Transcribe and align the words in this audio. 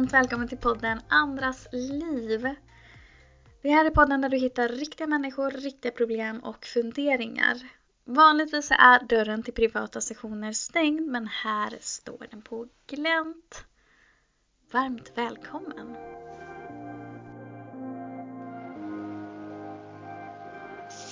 varmt 0.00 0.12
välkommen 0.12 0.48
till 0.48 0.58
podden 0.58 1.00
Andras 1.08 1.68
liv. 1.72 2.54
Det 3.62 3.70
här 3.70 3.84
är 3.84 3.90
podden 3.90 4.20
där 4.20 4.28
du 4.28 4.36
hittar 4.36 4.68
riktiga 4.68 5.06
människor, 5.06 5.50
riktiga 5.50 5.92
problem 5.92 6.40
och 6.40 6.64
funderingar. 6.64 7.56
Vanligtvis 8.04 8.70
är 8.70 9.04
dörren 9.04 9.42
till 9.42 9.52
privata 9.52 10.00
sessioner 10.00 10.52
stängd 10.52 11.10
men 11.10 11.26
här 11.26 11.78
står 11.80 12.26
den 12.30 12.42
på 12.42 12.68
glänt. 12.86 13.64
Varmt 14.70 15.12
välkommen! 15.14 15.96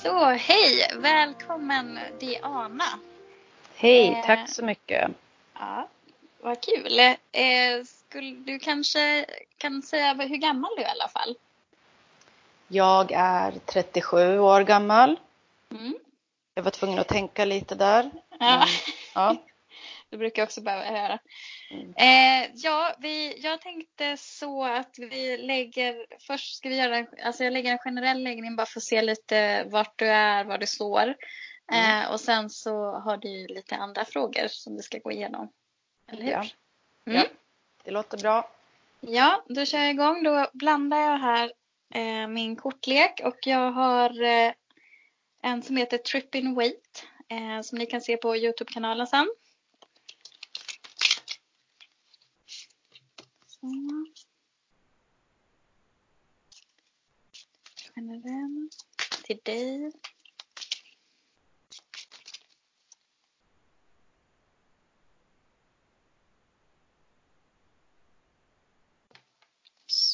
Så 0.03 0.25
hej! 0.25 0.91
Välkommen 0.99 1.99
Diana! 2.21 2.85
Hej, 3.75 4.09
eh, 4.09 4.27
tack 4.27 4.49
så 4.51 4.65
mycket! 4.65 5.11
Ja, 5.55 5.89
vad 6.41 6.63
kul! 6.63 6.99
Eh, 7.33 7.85
skulle 8.09 8.31
du 8.31 8.59
kanske 8.59 9.27
kan 9.59 9.83
säga 9.83 10.15
hur 10.15 10.37
gammal 10.37 10.71
du 10.77 10.83
är 10.83 10.87
i 10.87 10.91
alla 10.91 11.09
fall? 11.09 11.37
Jag 12.69 13.13
är 13.13 13.53
37 13.67 14.39
år 14.39 14.61
gammal. 14.61 15.21
Mm. 15.71 15.95
Jag 16.55 16.63
var 16.63 16.71
tvungen 16.71 16.99
att 16.99 17.09
tänka 17.09 17.45
lite 17.45 17.75
där. 17.75 18.11
Ja. 18.31 18.59
Men, 18.59 18.69
ja. 19.15 19.37
Det 20.11 20.17
brukar 20.17 20.43
jag 20.43 20.47
också 20.47 20.61
behöva 20.61 20.85
höra. 20.85 21.19
Mm. 21.71 21.95
Eh, 21.97 22.51
ja, 22.55 22.95
vi, 22.99 23.41
jag 23.41 23.61
tänkte 23.61 24.17
så 24.17 24.65
att 24.65 24.99
vi 24.99 25.37
lägger, 25.37 26.07
först 26.19 26.57
ska 26.57 26.69
vi 26.69 26.77
göra, 26.77 27.07
alltså 27.25 27.45
jag 27.45 27.53
lägger 27.53 27.73
en 27.73 27.79
generell 27.79 28.23
läggning 28.23 28.57
bara 28.57 28.67
för 28.67 28.81
att 28.81 28.85
se 28.85 29.03
lite 29.03 29.65
vart 29.65 29.99
du 29.99 30.07
är, 30.07 30.45
var 30.45 30.59
du 30.59 30.67
står. 30.67 31.15
Mm. 31.73 32.03
Eh, 32.03 32.11
och 32.13 32.21
sen 32.21 32.51
så 32.51 32.93
har 32.93 33.17
du 33.17 33.47
lite 33.47 33.77
andra 33.77 34.05
frågor 34.05 34.49
som 34.49 34.77
vi 34.77 34.83
ska 34.83 34.99
gå 34.99 35.13
igenom. 35.13 35.53
Eller 36.13 36.23
hur? 36.23 36.31
Ja. 36.31 36.45
Mm. 37.07 37.19
ja, 37.19 37.25
det 37.89 37.93
låter 37.93 38.19
bra. 38.19 38.51
Ja, 39.01 39.45
då 39.49 39.65
kör 39.65 39.79
jag 39.79 39.91
igång. 39.91 40.23
Då 40.23 40.51
blandar 40.53 40.99
jag 40.99 41.19
här 41.19 41.53
eh, 41.95 42.29
min 42.29 42.57
kortlek 42.57 43.21
och 43.25 43.39
jag 43.47 43.73
har 43.73 44.23
eh, 44.23 44.53
en 45.43 45.63
som 45.63 45.77
heter 45.77 45.99
Trippin 45.99 46.55
Weight 46.55 47.07
eh, 47.29 47.63
som 47.63 47.79
ni 47.79 47.87
kan 47.87 48.01
se 48.01 48.17
på 48.17 48.37
Youtube-kanalen 48.37 49.07
sen. 49.07 49.29
Så. 53.47 53.67
Generell 57.95 58.69
till 59.25 59.41
dig. 59.43 59.93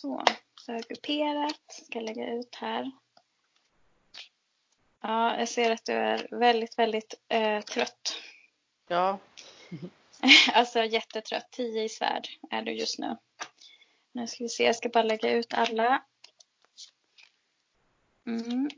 Så, 0.05 0.25
så 0.61 0.73
har 0.73 0.79
jag 0.79 0.85
grupperat. 0.85 1.83
Ska 1.87 2.01
lägga 2.01 2.35
ut 2.35 2.55
här. 2.55 2.91
Ja, 5.03 5.39
jag 5.39 5.49
ser 5.49 5.71
att 5.71 5.85
du 5.85 5.93
är 5.93 6.29
väldigt, 6.31 6.79
väldigt 6.79 7.15
eh, 7.29 7.61
trött. 7.61 8.17
Ja. 8.89 9.19
alltså 10.55 10.85
jättetrött. 10.85 11.51
Tio 11.51 11.85
i 11.85 11.89
svärd 11.89 12.29
är 12.51 12.63
du 12.63 12.73
just 12.73 12.99
nu. 12.99 13.17
Nu 14.13 14.27
ska 14.27 14.45
vi 14.45 14.49
se, 14.49 14.65
jag 14.65 14.77
ska 14.77 14.89
bara 14.89 15.05
lägga 15.05 15.31
ut 15.31 15.55
alla. 15.55 16.05
Mm. 18.27 18.71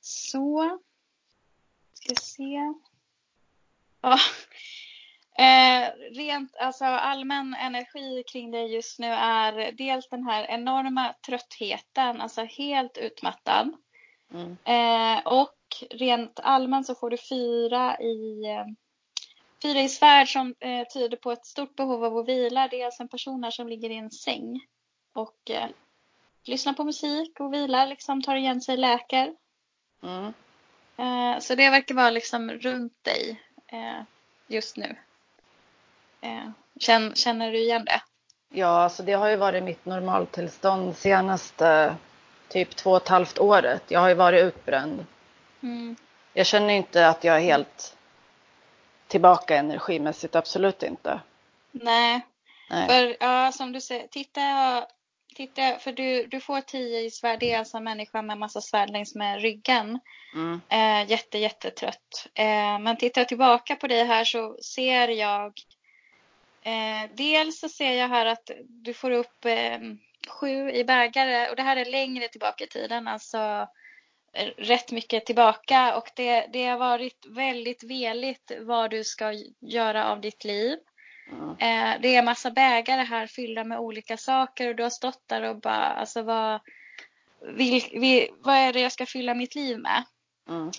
Så. 0.00 0.78
Ska 1.92 2.14
se. 2.14 2.74
Ja, 4.00 4.18
Eh, 5.38 5.90
rent 6.10 6.56
alltså 6.56 6.84
allmän 6.84 7.56
energi 7.60 8.24
kring 8.32 8.50
dig 8.50 8.74
just 8.74 8.98
nu 8.98 9.06
är 9.06 9.72
dels 9.72 10.08
den 10.08 10.26
här 10.26 10.44
enorma 10.44 11.14
tröttheten, 11.26 12.20
alltså 12.20 12.44
helt 12.44 12.98
utmattad. 12.98 13.72
Mm. 14.34 14.56
Eh, 14.64 15.26
och 15.26 15.58
rent 15.90 16.40
allmänt 16.42 16.86
så 16.86 16.94
får 16.94 17.10
du 17.10 17.16
fyra 17.16 18.00
i 18.00 18.44
fyra 19.62 19.80
i 19.80 19.88
svärd 19.88 20.28
som 20.28 20.54
eh, 20.60 20.86
tyder 20.86 21.16
på 21.16 21.32
ett 21.32 21.46
stort 21.46 21.76
behov 21.76 22.04
av 22.04 22.18
att 22.18 22.28
vila. 22.28 22.68
Det 22.68 22.80
är 22.80 22.84
alltså 22.86 23.02
en 23.02 23.08
person 23.08 23.44
här 23.44 23.50
som 23.50 23.68
ligger 23.68 23.90
i 23.90 23.96
en 23.96 24.10
säng 24.10 24.60
och 25.12 25.50
eh, 25.50 25.68
lyssnar 26.44 26.72
på 26.72 26.84
musik 26.84 27.40
och 27.40 27.52
vilar, 27.54 27.86
liksom 27.86 28.22
tar 28.22 28.36
igen 28.36 28.60
sig, 28.60 28.76
läker. 28.76 29.34
Mm. 30.02 30.32
Eh, 30.96 31.40
så 31.40 31.54
det 31.54 31.70
verkar 31.70 31.94
vara 31.94 32.10
liksom 32.10 32.50
runt 32.50 33.04
dig 33.04 33.40
eh, 33.66 34.02
just 34.46 34.76
nu. 34.76 34.96
Eh, 36.24 36.50
känner, 37.14 37.52
du 37.52 37.58
igen 37.58 37.84
det? 37.84 38.02
Ja, 38.48 38.66
alltså 38.66 39.02
det 39.02 39.12
har 39.12 39.28
ju 39.28 39.36
varit 39.36 39.62
mitt 39.62 39.86
normaltillstånd 39.86 40.96
senaste 40.96 41.96
typ 42.48 42.76
två 42.76 42.90
och 42.90 42.96
ett 42.96 43.08
halvt 43.08 43.38
året. 43.38 43.82
Jag 43.88 44.00
har 44.00 44.08
ju 44.08 44.14
varit 44.14 44.42
utbränd. 44.42 45.06
Mm. 45.62 45.96
Jag 46.32 46.46
känner 46.46 46.74
inte 46.74 47.08
att 47.08 47.24
jag 47.24 47.36
är 47.36 47.40
helt 47.40 47.96
tillbaka 49.08 49.56
energimässigt, 49.56 50.36
absolut 50.36 50.82
inte. 50.82 51.20
Nej, 51.70 52.20
Nej. 52.70 52.88
för 52.88 53.16
ja, 53.20 53.52
som 53.52 53.72
du 53.72 53.80
säger, 53.80 54.06
titta, 54.06 54.40
titta 55.36 55.78
för 55.78 55.92
du, 55.92 56.26
du 56.26 56.40
får 56.40 56.60
tio 56.60 57.00
i 57.00 57.10
svärd, 57.10 57.40
det 57.40 57.52
är 57.52 57.58
alltså 57.58 57.76
en 57.76 57.84
människa 57.84 58.22
med 58.22 58.38
massa 58.38 58.60
svärd 58.60 58.90
längs 58.90 59.14
med 59.14 59.40
ryggen. 59.40 60.00
Mm. 60.34 60.60
Eh, 60.68 61.10
jätte, 61.10 61.38
jättetrött. 61.38 62.26
Eh, 62.34 62.78
men 62.78 62.96
tittar 62.96 63.20
jag 63.20 63.28
tillbaka 63.28 63.76
på 63.76 63.86
dig 63.86 64.04
här 64.04 64.24
så 64.24 64.56
ser 64.62 65.08
jag 65.08 65.52
Eh, 66.64 67.10
dels 67.14 67.60
så 67.60 67.68
ser 67.68 67.92
jag 67.92 68.08
här 68.08 68.26
att 68.26 68.50
du 68.68 68.94
får 68.94 69.10
upp 69.10 69.44
eh, 69.44 69.78
sju 70.28 70.70
i 70.70 70.84
bägare 70.84 71.50
och 71.50 71.56
det 71.56 71.62
här 71.62 71.76
är 71.76 71.84
längre 71.84 72.28
tillbaka 72.28 72.64
i 72.64 72.66
tiden, 72.66 73.08
alltså 73.08 73.68
eh, 74.32 74.48
rätt 74.56 74.92
mycket 74.92 75.26
tillbaka 75.26 75.96
och 75.96 76.10
det, 76.16 76.46
det 76.52 76.64
har 76.64 76.78
varit 76.78 77.26
väldigt 77.26 77.84
veligt 77.84 78.52
vad 78.60 78.90
du 78.90 79.04
ska 79.04 79.32
göra 79.60 80.10
av 80.10 80.20
ditt 80.20 80.44
liv. 80.44 80.78
Mm. 81.32 81.50
Eh, 81.50 82.00
det 82.00 82.16
är 82.16 82.22
massa 82.22 82.50
bägare 82.50 83.02
här 83.02 83.26
fyllda 83.26 83.64
med 83.64 83.78
olika 83.78 84.16
saker 84.16 84.68
och 84.68 84.76
du 84.76 84.82
har 84.82 84.90
stått 84.90 85.22
där 85.28 85.42
och 85.42 85.60
bara, 85.60 85.86
alltså 85.86 86.22
vad, 86.22 86.60
vill, 87.56 87.82
vill, 87.92 88.28
vad 88.38 88.56
är 88.56 88.72
det 88.72 88.80
jag 88.80 88.92
ska 88.92 89.06
fylla 89.06 89.34
mitt 89.34 89.54
liv 89.54 89.78
med? 89.78 90.04
Mm. 90.48 90.70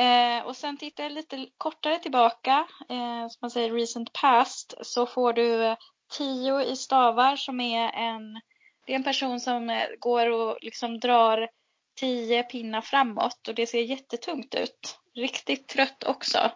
Eh, 0.00 0.46
och 0.46 0.56
sen 0.56 0.76
tittar 0.76 1.02
jag 1.02 1.12
lite 1.12 1.46
kortare 1.58 1.98
tillbaka, 1.98 2.66
eh, 2.88 3.28
som 3.28 3.38
man 3.40 3.50
säger 3.50 3.72
recent 3.72 4.12
past, 4.12 4.74
så 4.82 5.06
får 5.06 5.32
du 5.32 5.76
tio 6.10 6.64
i 6.64 6.76
stavar 6.76 7.36
som 7.36 7.60
är 7.60 7.90
en, 7.92 8.40
det 8.84 8.92
är 8.92 8.96
en 8.96 9.04
person 9.04 9.40
som 9.40 9.70
eh, 9.70 9.86
går 9.98 10.30
och 10.30 10.58
liksom 10.60 11.00
drar 11.00 11.48
tio 11.94 12.42
pinnar 12.42 12.80
framåt 12.80 13.48
och 13.48 13.54
det 13.54 13.66
ser 13.66 13.82
jättetungt 13.82 14.54
ut. 14.54 14.98
Riktigt 15.14 15.68
trött 15.68 16.04
också. 16.04 16.50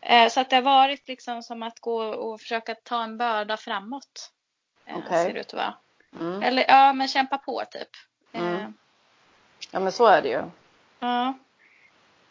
Eh, 0.00 0.28
så 0.28 0.40
att 0.40 0.50
det 0.50 0.56
har 0.56 0.62
varit 0.62 1.08
liksom 1.08 1.42
som 1.42 1.62
att 1.62 1.80
gå 1.80 2.02
och 2.02 2.40
försöka 2.40 2.74
ta 2.74 3.02
en 3.02 3.18
börda 3.18 3.56
framåt. 3.56 4.30
Eh, 4.86 4.98
okay. 4.98 5.24
Ser 5.24 5.34
det 5.34 5.40
ut 5.40 5.46
att 5.46 5.54
vara. 5.54 5.74
Mm. 6.20 6.42
Eller 6.42 6.64
ja, 6.68 6.92
men 6.92 7.08
kämpa 7.08 7.38
på 7.38 7.62
typ. 7.70 7.90
Mm. 8.32 8.54
Eh. 8.54 8.68
Ja 9.70 9.80
men 9.80 9.92
så 9.92 10.06
är 10.06 10.22
det 10.22 10.28
ju. 10.28 10.42
Ja. 11.00 11.34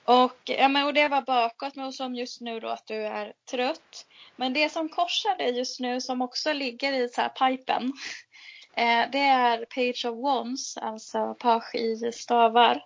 Och, 0.06 0.38
ja, 0.44 0.68
men, 0.68 0.86
och 0.86 0.94
det 0.94 1.08
var 1.08 1.22
bakåt 1.22 1.76
men 1.76 1.94
som 1.94 2.16
just 2.16 2.42
nu 2.42 2.60
då 2.60 2.68
att 2.68 2.88
du 2.88 2.96
är 2.96 3.34
trött. 3.52 4.06
Men 4.36 4.54
det 4.54 4.70
som 4.70 4.90
korsar 4.90 5.38
dig 5.38 5.58
just 5.58 5.80
nu 5.80 6.02
som 6.02 6.22
också 6.22 6.54
ligger 6.54 6.94
i 6.94 7.10
så 7.10 7.22
här 7.22 7.30
pipen. 7.30 7.94
Eh, 8.74 9.10
det 9.12 9.20
är 9.20 9.66
Page 9.66 10.06
of 10.06 10.24
Wands, 10.24 10.78
alltså 10.78 11.34
page 11.34 11.76
i 11.76 12.12
stavar. 12.12 12.86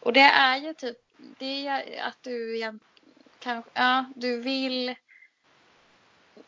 Och 0.00 0.12
det 0.12 0.20
är 0.20 0.56
ju 0.56 0.74
typ, 0.74 0.96
det 1.16 1.66
är 1.66 2.02
att 2.02 2.18
du 2.20 2.62
kanske, 3.38 3.70
ja, 3.74 4.04
du 4.16 4.40
vill 4.40 4.94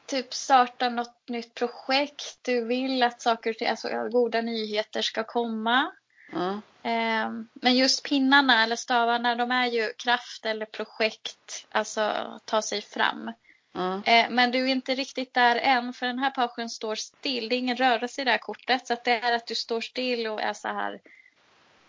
typ 0.06 0.34
starta 0.34 0.88
något 0.88 1.28
nytt 1.28 1.54
projekt. 1.54 2.38
Du 2.42 2.64
vill 2.64 3.02
att 3.02 3.22
saker 3.22 3.50
och 3.50 3.56
ting, 3.56 3.68
alltså 3.68 4.08
goda 4.08 4.40
nyheter 4.40 5.02
ska 5.02 5.24
komma. 5.24 5.92
Mm. 6.32 6.60
Ehm, 6.86 7.48
men 7.54 7.76
just 7.76 8.04
pinnarna 8.04 8.62
eller 8.62 8.76
stavarna 8.76 9.34
de 9.34 9.50
är 9.50 9.66
ju 9.66 9.92
kraft 9.92 10.46
eller 10.46 10.66
projekt, 10.66 11.66
alltså 11.70 12.40
ta 12.44 12.62
sig 12.62 12.82
fram. 12.82 13.32
Mm. 13.74 14.34
Men 14.34 14.50
du 14.50 14.58
är 14.58 14.72
inte 14.72 14.94
riktigt 14.94 15.34
där 15.34 15.56
än 15.56 15.92
för 15.92 16.06
den 16.06 16.18
här 16.18 16.30
pagen 16.30 16.70
står 16.70 16.94
still. 16.94 17.48
Det 17.48 17.54
är 17.54 17.58
ingen 17.58 17.76
rörelse 17.76 18.22
i 18.22 18.24
det 18.24 18.30
här 18.30 18.38
kortet 18.38 18.86
så 18.86 18.96
det 19.04 19.10
är 19.10 19.32
att 19.32 19.46
du 19.46 19.54
står 19.54 19.80
still 19.80 20.26
och 20.26 20.42
är 20.42 20.52
så 20.52 20.68
här 20.68 21.00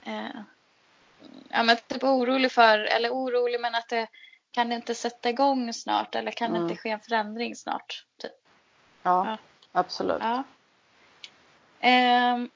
eh, 0.03 0.41
ja, 1.49 1.63
men 1.63 1.77
typ 1.87 2.03
orolig 2.03 2.51
för, 2.51 2.79
eller 2.79 3.09
orolig 3.09 3.61
men 3.61 3.75
att 3.75 3.89
det 3.89 4.07
kan 4.51 4.69
det 4.69 4.75
inte 4.75 4.95
sätta 4.95 5.29
igång 5.29 5.73
snart 5.73 6.15
eller 6.15 6.31
kan 6.31 6.49
mm. 6.49 6.61
det 6.61 6.71
inte 6.71 6.81
ske 6.81 6.89
en 6.89 6.99
förändring 6.99 7.55
snart? 7.55 8.05
Typ. 8.17 8.31
Ja, 9.03 9.25
ja, 9.25 9.37
absolut. 9.71 10.21
Ja. 10.21 10.43
Um, 12.33 12.49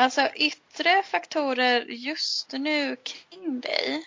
Alltså 0.00 0.28
yttre 0.34 1.02
faktorer 1.02 1.80
just 1.80 2.52
nu 2.52 2.96
kring 2.96 3.60
dig. 3.60 4.06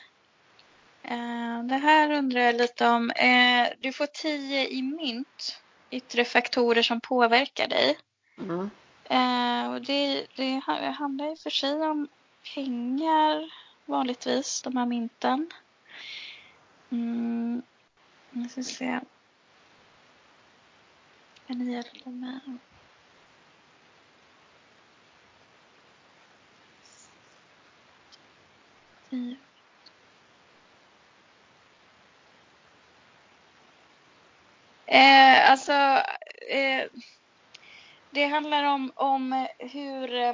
Eh, 1.03 1.63
det 1.63 1.75
här 1.75 2.11
undrar 2.11 2.41
jag 2.41 2.55
lite 2.55 2.87
om. 2.87 3.11
Eh, 3.11 3.67
du 3.79 3.93
får 3.93 4.05
tio 4.05 4.67
i 4.67 4.81
mynt, 4.81 5.61
yttre 5.89 6.25
faktorer 6.25 6.81
som 6.81 7.01
påverkar 7.01 7.67
dig. 7.67 7.97
Mm. 8.37 8.69
Eh, 9.03 9.73
och 9.73 9.81
det, 9.81 10.27
det 10.35 10.61
handlar 10.97 11.29
ju 11.29 11.35
för 11.35 11.49
sig 11.49 11.81
om 11.81 12.07
pengar 12.55 13.53
vanligtvis, 13.85 14.61
de 14.61 14.77
här 14.77 14.85
mynten. 14.85 15.49
Mm. 16.89 17.61
Nu 18.29 18.49
ska 18.49 18.61
vi 18.61 18.65
se. 18.65 18.99
Kan 21.47 21.57
ni 21.57 21.73
hjälpa 21.73 22.09
mig? 22.09 22.39
Tio. 29.11 29.35
Eh, 34.85 35.51
alltså, 35.51 35.71
eh, 36.49 36.85
det 38.09 38.25
handlar 38.25 38.63
om, 38.63 38.91
om 38.95 39.47
hur... 39.59 40.15
Eh, 40.15 40.33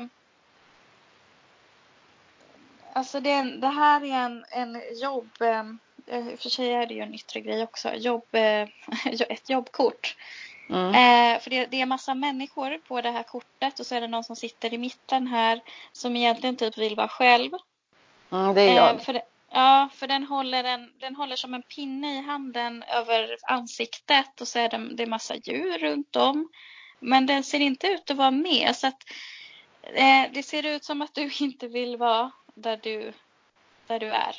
alltså 2.93 3.19
det, 3.19 3.43
det, 3.43 3.67
här 3.67 4.03
är 4.03 4.25
en, 4.25 4.45
en 4.51 4.81
jobb... 5.01 5.41
Eh, 5.41 6.27
och 6.33 6.39
för 6.39 6.49
sig 6.49 6.73
är 6.73 6.85
det 6.85 6.93
ju 6.93 7.01
en 7.01 7.13
yttre 7.13 7.41
grej 7.41 7.63
också. 7.63 7.93
Jobb, 7.93 8.25
eh, 8.31 8.67
ett 9.29 9.49
jobbkort. 9.49 10.15
Mm. 10.69 10.87
Eh, 10.89 11.41
för 11.41 11.49
det, 11.49 11.65
det 11.65 11.81
är 11.81 11.85
massa 11.85 12.15
människor 12.15 12.77
på 12.77 13.01
det 13.01 13.11
här 13.11 13.23
kortet 13.23 13.79
och 13.79 13.85
så 13.85 13.95
är 13.95 14.01
det 14.01 14.07
någon 14.07 14.23
som 14.23 14.35
sitter 14.35 14.73
i 14.73 14.77
mitten 14.77 15.27
här 15.27 15.61
som 15.91 16.15
egentligen 16.15 16.55
typ 16.55 16.77
vill 16.77 16.95
vara 16.95 17.07
själv. 17.07 17.51
Mm, 18.31 18.55
det 18.55 18.61
är 18.61 18.75
jag. 18.75 18.95
Eh, 18.95 18.99
för 18.99 19.13
det, 19.13 19.21
Ja, 19.49 19.89
för 19.93 20.07
den 20.07 20.23
håller, 20.23 20.63
en, 20.63 20.91
den 20.99 21.15
håller 21.15 21.35
som 21.35 21.53
en 21.53 21.61
pinne 21.61 22.17
i 22.17 22.21
handen 22.21 22.83
över 22.83 23.37
ansiktet 23.47 24.41
och 24.41 24.47
så 24.47 24.59
är 24.59 24.69
det, 24.69 24.95
det 24.95 25.03
är 25.03 25.07
massa 25.07 25.35
djur 25.35 25.77
runt 25.77 26.15
om. 26.15 26.49
Men 26.99 27.25
den 27.25 27.43
ser 27.43 27.59
inte 27.59 27.87
ut 27.87 28.11
att 28.11 28.17
vara 28.17 28.31
med 28.31 28.75
så 28.75 28.87
att 28.87 29.03
eh, 29.81 30.23
det 30.33 30.43
ser 30.43 30.65
ut 30.65 30.83
som 30.83 31.01
att 31.01 31.13
du 31.13 31.31
inte 31.39 31.67
vill 31.67 31.97
vara 31.97 32.31
där 32.53 32.79
du, 32.83 33.13
där 33.87 33.99
du 33.99 34.11
är. 34.11 34.35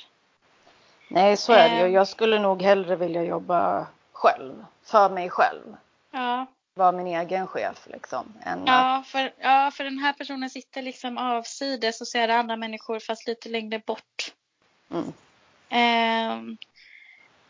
Nej, 1.08 1.36
så 1.36 1.52
är 1.52 1.68
det 1.68 1.78
ju. 1.78 1.86
Ehm. 1.86 1.92
Jag 1.92 2.08
skulle 2.08 2.38
nog 2.38 2.62
hellre 2.62 2.96
vilja 2.96 3.22
jobba 3.22 3.86
själv, 4.12 4.64
för 4.84 5.10
mig 5.10 5.30
själv. 5.30 5.76
Ja. 6.10 6.46
Vara 6.78 6.92
min 6.92 7.06
egen 7.06 7.46
chef 7.46 7.86
liksom. 7.86 8.34
Ja, 8.66 9.04
för, 9.06 9.34
ja, 9.38 9.70
för 9.74 9.84
den 9.84 9.98
här 9.98 10.12
personen 10.12 10.50
sitter 10.50 10.82
liksom 10.82 11.18
avsides 11.18 12.00
och 12.00 12.08
ser 12.08 12.28
andra 12.28 12.56
människor 12.56 12.98
fast 12.98 13.26
lite 13.26 13.48
längre 13.48 13.78
bort. 13.86 14.34
Mm. 14.90 15.12
Eh, 15.68 16.56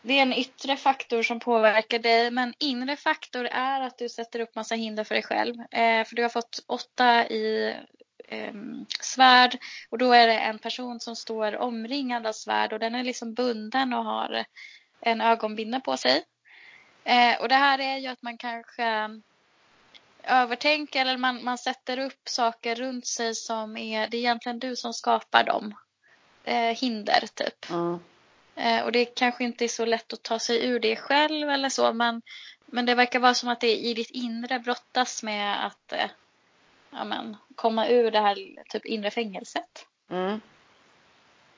det 0.02 0.18
är 0.18 0.22
en 0.22 0.32
yttre 0.32 0.76
faktor 0.76 1.22
som 1.22 1.40
påverkar 1.40 1.98
dig 1.98 2.30
men 2.30 2.54
inre 2.58 2.96
faktor 2.96 3.44
är 3.44 3.80
att 3.80 3.98
du 3.98 4.08
sätter 4.08 4.40
upp 4.40 4.54
massa 4.54 4.74
hinder 4.74 5.04
för 5.04 5.14
dig 5.14 5.24
själv. 5.24 5.54
Eh, 5.60 6.04
för 6.04 6.16
du 6.16 6.22
har 6.22 6.28
fått 6.28 6.64
åtta 6.66 7.28
i 7.28 7.74
eh, 8.28 8.54
svärd 9.00 9.58
och 9.90 9.98
då 9.98 10.12
är 10.12 10.26
det 10.26 10.38
en 10.38 10.58
person 10.58 11.00
som 11.00 11.16
står 11.16 11.56
omringad 11.56 12.26
av 12.26 12.32
svärd 12.32 12.72
och 12.72 12.78
den 12.78 12.94
är 12.94 13.04
liksom 13.04 13.34
bunden 13.34 13.92
och 13.92 14.04
har 14.04 14.44
en 15.00 15.20
ögonbindel 15.20 15.80
på 15.80 15.96
sig. 15.96 16.24
Eh, 17.08 17.40
och 17.40 17.48
det 17.48 17.54
här 17.54 17.78
är 17.78 17.96
ju 17.96 18.06
att 18.06 18.22
man 18.22 18.38
kanske 18.38 19.10
övertänker 20.22 21.00
eller 21.00 21.16
man, 21.16 21.44
man 21.44 21.58
sätter 21.58 21.98
upp 21.98 22.28
saker 22.28 22.74
runt 22.74 23.06
sig 23.06 23.34
som 23.34 23.76
är, 23.76 24.08
det 24.08 24.16
är 24.16 24.18
egentligen 24.18 24.58
du 24.58 24.76
som 24.76 24.94
skapar 24.94 25.44
dem 25.44 25.74
eh, 26.44 26.76
hinder 26.76 27.24
typ. 27.34 27.70
Mm. 27.70 27.98
Eh, 28.54 28.84
och 28.84 28.92
det 28.92 29.04
kanske 29.04 29.44
inte 29.44 29.64
är 29.64 29.68
så 29.68 29.84
lätt 29.84 30.12
att 30.12 30.22
ta 30.22 30.38
sig 30.38 30.66
ur 30.66 30.80
det 30.80 30.96
själv 30.96 31.50
eller 31.50 31.68
så 31.68 31.92
men, 31.92 32.22
men 32.66 32.86
det 32.86 32.94
verkar 32.94 33.18
vara 33.18 33.34
som 33.34 33.48
att 33.48 33.60
det 33.60 33.76
i 33.76 33.94
ditt 33.94 34.10
inre 34.10 34.58
brottas 34.58 35.22
med 35.22 35.66
att 35.66 35.92
eh, 35.92 36.10
ja, 36.90 37.04
men, 37.04 37.36
komma 37.54 37.88
ur 37.88 38.10
det 38.10 38.20
här 38.20 38.64
typ 38.68 38.86
inre 38.86 39.10
fängelset. 39.10 39.86
Mm. 40.08 40.40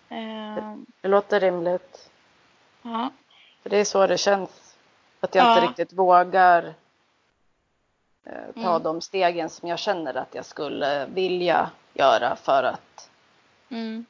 Eh, 0.08 0.76
det 1.00 1.08
låter 1.08 1.40
rimligt. 1.40 2.10
Ja. 2.82 3.10
För 3.62 3.70
det 3.70 3.76
är 3.76 3.84
så 3.84 4.06
det 4.06 4.18
känns. 4.18 4.69
Att 5.20 5.34
jag 5.34 5.44
ja. 5.44 5.54
inte 5.54 5.66
riktigt 5.66 5.98
vågar 5.98 6.74
eh, 8.24 8.32
ta 8.54 8.70
mm. 8.70 8.82
de 8.82 9.00
stegen 9.00 9.50
som 9.50 9.68
jag 9.68 9.78
känner 9.78 10.14
att 10.14 10.34
jag 10.34 10.44
skulle 10.44 11.06
vilja 11.06 11.70
göra 11.94 12.36
för 12.36 12.62
att 12.62 13.10
mm 13.68 14.06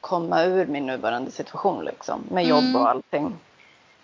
komma 0.00 0.42
ur 0.42 0.66
min 0.66 0.86
nuvarande 0.86 1.30
situation 1.30 1.84
liksom 1.84 2.24
med 2.30 2.46
jobb 2.46 2.64
mm. 2.64 2.76
och 2.76 2.88
allting. 2.88 3.38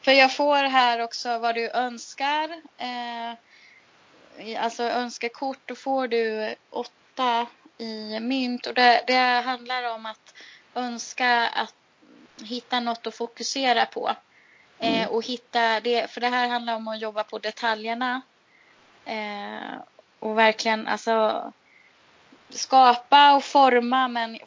För 0.00 0.12
jag 0.12 0.36
får 0.36 0.56
här 0.56 1.00
också 1.00 1.38
vad 1.38 1.54
du 1.54 1.70
önskar. 1.70 2.62
Eh, 2.78 3.34
alltså 4.64 4.82
önskarkort, 4.82 5.58
då 5.64 5.74
får 5.74 6.08
du 6.08 6.54
åtta 6.70 7.46
i 7.78 8.20
mynt 8.20 8.66
och 8.66 8.74
det, 8.74 9.04
det 9.06 9.42
handlar 9.44 9.94
om 9.94 10.06
att 10.06 10.34
önska 10.74 11.48
att 11.48 11.74
hitta 12.44 12.80
något 12.80 13.06
att 13.06 13.14
fokusera 13.14 13.86
på. 13.86 14.10
Eh, 14.84 15.02
mm. 15.02 15.08
och 15.08 15.24
hitta 15.26 15.80
det, 15.80 16.10
för 16.10 16.20
det 16.20 16.28
här 16.28 16.48
handlar 16.48 16.74
om 16.74 16.88
att 16.88 17.00
jobba 17.00 17.24
på 17.24 17.38
detaljerna. 17.38 18.22
Eh, 19.04 19.78
och 20.18 20.38
verkligen 20.38 20.88
alltså 20.88 21.52
skapa 22.48 23.34
och 23.34 23.44
forma 23.44 24.08
men 24.08 24.38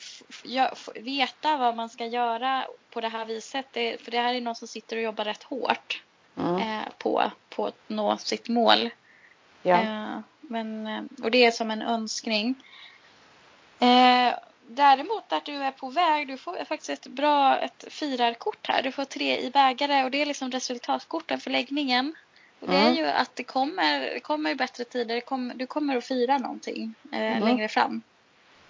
veta 0.95 1.57
vad 1.57 1.75
man 1.75 1.89
ska 1.89 2.05
göra 2.05 2.67
på 2.89 3.01
det 3.01 3.07
här 3.07 3.25
viset. 3.25 3.65
Det, 3.71 4.01
för 4.01 4.11
det 4.11 4.19
här 4.19 4.33
är 4.33 4.41
någon 4.41 4.55
som 4.55 4.67
sitter 4.67 4.95
och 4.95 5.03
jobbar 5.03 5.25
rätt 5.25 5.43
hårt 5.43 6.03
mm. 6.37 6.55
eh, 6.55 6.87
på, 6.97 7.31
på 7.49 7.65
att 7.65 7.81
nå 7.87 8.17
sitt 8.17 8.49
mål. 8.49 8.89
Ja. 9.61 9.81
Eh, 9.81 10.19
men, 10.41 10.87
eh, 10.87 11.01
och 11.23 11.31
det 11.31 11.45
är 11.45 11.51
som 11.51 11.71
en 11.71 11.81
önskning. 11.81 12.55
Eh, 13.79 14.33
däremot 14.67 15.33
att 15.33 15.45
du 15.45 15.55
är 15.55 15.71
på 15.71 15.89
väg, 15.89 16.27
du 16.27 16.37
får 16.37 16.65
faktiskt 16.65 16.89
ett 16.89 17.07
bra 17.07 17.57
ett 17.57 17.85
firarkort 17.87 18.67
här. 18.67 18.83
Du 18.83 18.91
får 18.91 19.05
tre 19.05 19.39
i 19.39 19.49
bägare 19.51 20.03
och 20.03 20.11
det 20.11 20.21
är 20.21 20.25
liksom 20.25 20.51
resultatkorten 20.51 21.39
för 21.39 21.49
läggningen. 21.49 22.15
Och 22.59 22.67
det 22.67 22.75
är 22.75 22.91
ju 22.91 23.05
att 23.05 23.35
det 23.35 23.43
kommer, 23.43 24.19
kommer 24.19 24.55
bättre 24.55 24.83
tider. 24.83 25.19
Kom, 25.19 25.51
du 25.55 25.67
kommer 25.67 25.97
att 25.97 26.05
fira 26.05 26.37
någonting 26.37 26.93
eh, 27.11 27.37
mm. 27.37 27.43
längre 27.43 27.67
fram. 27.67 28.01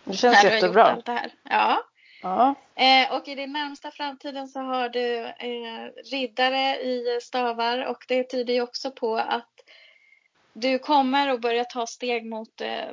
Det 0.04 0.14
känns 0.14 0.44
jättebra. 0.44 0.84
allt 0.84 1.06
det 1.06 1.12
här. 1.12 1.32
Ja. 1.44 1.84
ja. 2.22 2.56
Eh, 2.76 3.16
och 3.16 3.28
i 3.28 3.36
den 3.36 3.54
närmsta 3.54 3.92
framtiden 3.92 4.48
så 4.48 4.60
har 4.60 4.90
du 4.90 5.26
eh, 5.26 6.12
riddare 6.12 6.76
i 6.76 7.20
stavar 7.22 7.86
och 7.86 8.06
det 8.08 8.24
tyder 8.24 8.54
ju 8.54 8.62
också 8.62 8.92
på 8.92 9.18
att 9.18 9.57
du 10.60 10.80
kommer 10.80 11.28
att 11.28 11.42
börja 11.42 11.66
ta 11.66 11.88
steg 11.88 12.26
mot 12.26 12.62
eh, 12.62 12.90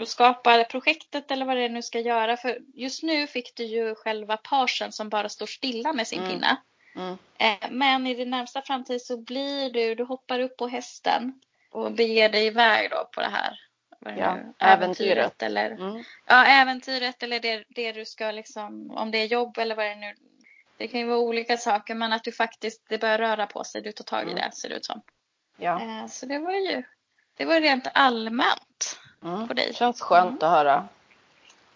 att 0.00 0.08
skapa 0.08 0.64
projektet 0.64 1.30
eller 1.30 1.46
vad 1.46 1.56
det 1.56 1.62
är 1.62 1.68
nu 1.68 1.82
ska 1.82 2.00
göra. 2.00 2.36
För 2.36 2.58
just 2.74 3.02
nu 3.02 3.26
fick 3.26 3.56
du 3.56 3.64
ju 3.64 3.94
själva 3.94 4.36
parsen 4.36 4.92
som 4.92 5.08
bara 5.08 5.28
står 5.28 5.46
stilla 5.46 5.92
med 5.92 6.06
sin 6.06 6.18
mm. 6.18 6.30
pinne. 6.30 6.56
Mm. 6.96 7.18
Eh, 7.38 7.70
men 7.70 8.06
i 8.06 8.14
din 8.14 8.30
närmsta 8.30 8.62
framtid 8.62 9.02
så 9.02 9.16
blir 9.16 9.70
du, 9.70 9.94
du 9.94 10.04
hoppar 10.04 10.40
upp 10.40 10.56
på 10.56 10.68
hästen 10.68 11.40
och 11.70 11.92
beger 11.92 12.28
dig 12.28 12.46
iväg 12.46 12.90
då 12.90 13.08
på 13.14 13.20
det 13.20 13.28
här 13.28 13.58
ja, 14.00 14.38
äventyret. 14.58 14.58
äventyret. 14.58 15.42
eller 15.42 15.70
mm. 15.70 16.04
ja, 16.26 16.44
äventyret 16.44 17.22
eller 17.22 17.40
det, 17.40 17.64
det 17.68 17.92
du 17.92 18.04
ska 18.04 18.30
liksom, 18.30 18.90
om 18.90 19.10
det 19.10 19.18
är 19.18 19.26
jobb 19.26 19.58
eller 19.58 19.76
vad 19.76 19.84
det 19.84 19.90
är 19.90 19.96
nu. 19.96 20.14
Det 20.76 20.88
kan 20.88 21.00
ju 21.00 21.06
vara 21.06 21.18
olika 21.18 21.56
saker 21.56 21.94
men 21.94 22.12
att 22.12 22.24
du 22.24 22.32
faktiskt, 22.32 22.88
det 22.88 22.98
börjar 22.98 23.18
röra 23.18 23.46
på 23.46 23.64
sig, 23.64 23.82
du 23.82 23.92
tar 23.92 24.04
tag 24.04 24.28
i 24.28 24.32
mm. 24.32 24.34
det 24.34 24.56
ser 24.56 24.68
det 24.68 24.74
ut 24.74 24.84
som. 24.84 25.02
Ja. 25.60 25.80
Eh, 25.82 26.06
så 26.06 26.26
det 26.26 26.38
var 26.38 26.52
ju, 26.52 26.82
det 27.36 27.44
var 27.44 27.60
rent 27.60 27.86
allmänt 27.94 28.98
mm. 29.22 29.48
på 29.48 29.54
dig. 29.54 29.66
Det 29.66 29.74
känns 29.74 30.00
skönt 30.00 30.42
mm. 30.42 30.52
att 30.52 30.58
höra. 30.58 30.88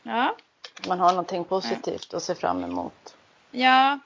Ja. 0.03 0.37
Man 0.89 1.01
har 1.01 1.11
någonting 1.11 1.45
positivt 1.45 2.09
ja. 2.11 2.17
att 2.17 2.23
se 2.23 2.35
fram 2.35 2.65
emot. 2.65 3.17
Ja, 3.51 3.99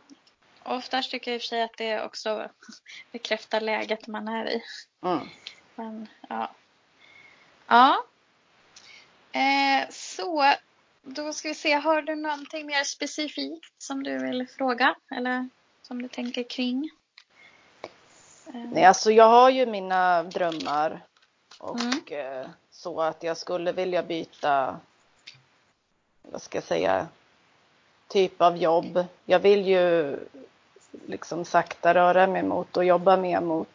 Oftast 0.68 1.10
tycker 1.10 1.30
jag 1.30 1.36
i 1.36 1.38
och 1.38 1.42
för 1.42 1.48
sig 1.48 1.62
att 1.62 1.76
det 1.76 2.02
också 2.02 2.50
bekräftar 3.12 3.60
läget 3.60 4.06
man 4.06 4.28
är 4.28 4.48
i. 4.48 4.62
Mm. 5.02 5.28
Men 5.74 6.08
ja. 6.28 6.50
Ja. 7.66 8.04
Eh, 9.32 9.88
så 9.90 10.54
då 11.02 11.32
ska 11.32 11.48
vi 11.48 11.54
se, 11.54 11.72
har 11.72 12.02
du 12.02 12.16
någonting 12.16 12.66
mer 12.66 12.84
specifikt 12.84 13.82
som 13.82 14.02
du 14.02 14.18
vill 14.18 14.48
fråga 14.48 14.94
eller 15.10 15.48
som 15.82 16.02
du 16.02 16.08
tänker 16.08 16.42
kring? 16.42 16.90
Eh. 18.54 18.60
Nej, 18.72 18.84
alltså 18.84 19.10
jag 19.10 19.28
har 19.28 19.50
ju 19.50 19.66
mina 19.66 20.22
drömmar 20.22 21.00
och 21.58 21.80
mm. 21.80 22.42
eh, 22.42 22.48
så 22.70 23.00
att 23.00 23.22
jag 23.22 23.36
skulle 23.36 23.72
vilja 23.72 24.02
byta, 24.02 24.76
vad 26.22 26.42
ska 26.42 26.58
jag 26.58 26.64
säga, 26.64 27.06
typ 28.08 28.42
av 28.42 28.56
jobb. 28.56 29.04
Jag 29.24 29.38
vill 29.38 29.66
ju 29.66 30.16
liksom 31.06 31.44
sakta 31.44 31.94
röra 31.94 32.26
mig 32.26 32.42
mot 32.42 32.76
och 32.76 32.84
jobba 32.84 33.16
mer 33.16 33.40
mot 33.40 33.68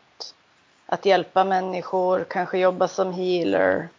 att 0.85 1.05
hjälpa 1.05 1.43
människor, 1.43 2.25
kanske 2.29 2.57
jobba 2.57 2.87
som 2.87 3.13
healer, 3.13 3.89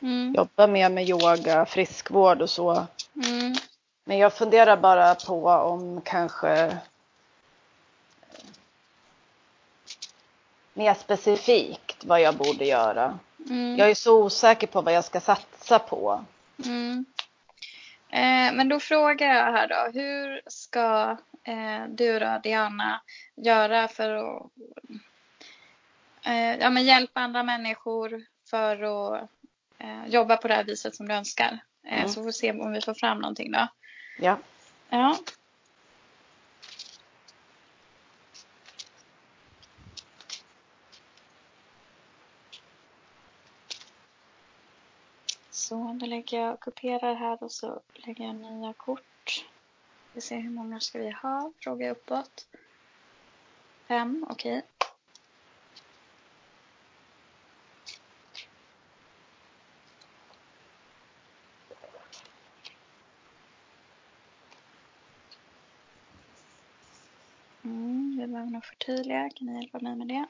mm. 0.00 0.34
jobba 0.34 0.66
mer 0.66 0.90
med 0.90 1.08
yoga, 1.08 1.66
friskvård 1.66 2.42
och 2.42 2.50
så. 2.50 2.86
Mm. 3.24 3.54
Men 4.04 4.18
jag 4.18 4.32
funderar 4.32 4.76
bara 4.76 5.14
på 5.14 5.46
om 5.46 6.00
kanske 6.04 6.78
mer 10.74 10.94
specifikt 10.94 12.04
vad 12.04 12.20
jag 12.20 12.36
borde 12.36 12.64
göra. 12.64 13.18
Mm. 13.50 13.76
Jag 13.78 13.90
är 13.90 13.94
så 13.94 14.24
osäker 14.24 14.66
på 14.66 14.80
vad 14.80 14.94
jag 14.94 15.04
ska 15.04 15.20
satsa 15.20 15.78
på. 15.78 16.24
Mm. 16.64 17.04
Eh, 18.08 18.56
men 18.56 18.68
då 18.68 18.80
frågar 18.80 19.34
jag 19.34 19.52
här 19.52 19.68
då, 19.68 20.00
hur 20.00 20.42
ska 20.46 21.16
eh, 21.44 21.88
du 21.88 22.18
då, 22.18 22.40
Diana, 22.42 23.02
göra 23.36 23.88
för 23.88 24.10
att 24.14 24.50
eh, 26.26 26.56
ja, 26.56 26.70
men 26.70 26.84
hjälpa 26.84 27.20
andra 27.20 27.42
människor 27.42 28.24
för 28.50 28.82
att 28.82 29.28
eh, 29.78 30.06
jobba 30.06 30.36
på 30.36 30.48
det 30.48 30.54
här 30.54 30.64
viset 30.64 30.96
som 30.96 31.08
du 31.08 31.14
önskar? 31.14 31.58
Eh, 31.86 31.98
mm. 31.98 32.08
Så 32.08 32.14
får 32.14 32.24
vi 32.24 32.32
se 32.32 32.52
om 32.52 32.72
vi 32.72 32.80
får 32.80 32.94
fram 32.94 33.18
någonting 33.18 33.52
då. 33.52 33.68
Ja. 34.18 34.38
Ja. 34.88 35.16
Så, 45.74 45.96
då 46.00 46.06
lägger 46.06 46.40
jag, 46.40 46.60
kopierar 46.60 47.14
här 47.14 47.42
och 47.42 47.52
så 47.52 47.80
lägger 47.94 48.24
jag 48.24 48.34
nya 48.34 48.72
kort. 48.72 49.46
Vi 50.12 50.20
ser 50.20 50.36
hur 50.40 50.50
många 50.50 50.80
ska 50.80 50.98
vi 50.98 51.10
ha? 51.10 51.52
Fråga 51.60 51.90
uppåt. 51.90 52.46
Fem, 53.88 54.26
okej. 54.30 54.58
Okay. 54.58 54.68
Mm, 67.62 68.16
vi 68.20 68.26
behöver 68.26 68.50
nog 68.50 68.64
förtydliga. 68.64 69.30
Kan 69.30 69.46
ni 69.46 69.60
hjälpa 69.60 69.78
mig 69.78 69.96
med 69.96 70.08
det? 70.08 70.26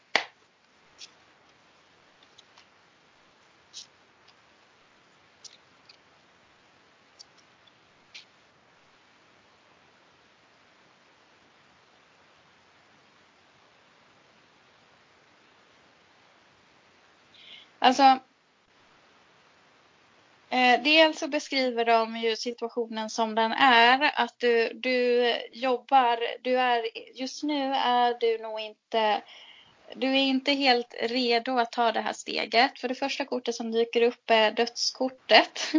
Alltså, 17.84 18.18
eh, 20.50 20.82
dels 20.82 21.18
så 21.18 21.28
beskriver 21.28 21.84
de 21.84 22.16
ju 22.16 22.36
situationen 22.36 23.10
som 23.10 23.34
den 23.34 23.52
är. 23.52 24.10
Att 24.14 24.38
du, 24.38 24.72
du 24.74 25.32
jobbar, 25.52 26.18
du 26.42 26.58
är, 26.58 26.88
just 27.14 27.42
nu 27.42 27.74
är 27.74 28.20
du 28.20 28.38
nog 28.42 28.60
inte 28.60 29.22
du 29.94 30.06
är 30.06 30.22
inte 30.22 30.52
helt 30.52 30.94
redo 31.00 31.58
att 31.58 31.72
ta 31.72 31.92
det 31.92 32.00
här 32.00 32.12
steget. 32.12 32.78
För 32.78 32.88
det 32.88 32.94
första 32.94 33.24
kortet 33.24 33.54
som 33.54 33.72
dyker 33.72 34.02
upp 34.02 34.30
är 34.30 34.50
dödskortet. 34.50 35.72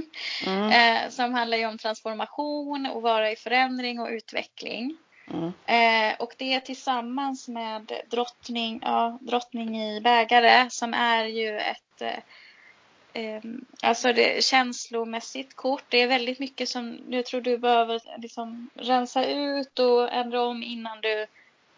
Mm. 0.46 0.72
eh, 1.06 1.10
som 1.10 1.34
handlar 1.34 1.58
ju 1.58 1.66
om 1.66 1.78
transformation 1.78 2.86
och 2.86 3.02
vara 3.02 3.32
i 3.32 3.36
förändring 3.36 4.00
och 4.00 4.10
utveckling. 4.10 4.98
Mm. 5.38 6.12
Eh, 6.12 6.16
och 6.20 6.34
det 6.38 6.60
tillsammans 6.60 7.48
med 7.48 7.92
drottning, 8.10 8.80
ja, 8.84 9.18
drottning 9.22 9.82
i 9.82 10.02
bägare 10.02 10.70
som 10.70 10.94
är 10.94 11.26
ju 11.26 11.60
ett 11.60 12.02
eh, 13.14 13.42
alltså 13.82 14.14
det, 14.14 14.44
känslomässigt 14.44 15.56
kort. 15.56 15.84
Det 15.90 16.02
är 16.02 16.08
väldigt 16.08 16.40
mycket 16.40 16.70
som 16.70 17.00
jag 17.10 17.26
tror 17.26 17.42
du 17.42 17.58
behöver 17.58 18.02
liksom 18.18 18.70
rensa 18.74 19.26
ut 19.26 19.80
och 19.80 20.14
ändra 20.14 20.44
om 20.44 20.64
innan 20.64 21.02
du 21.02 21.28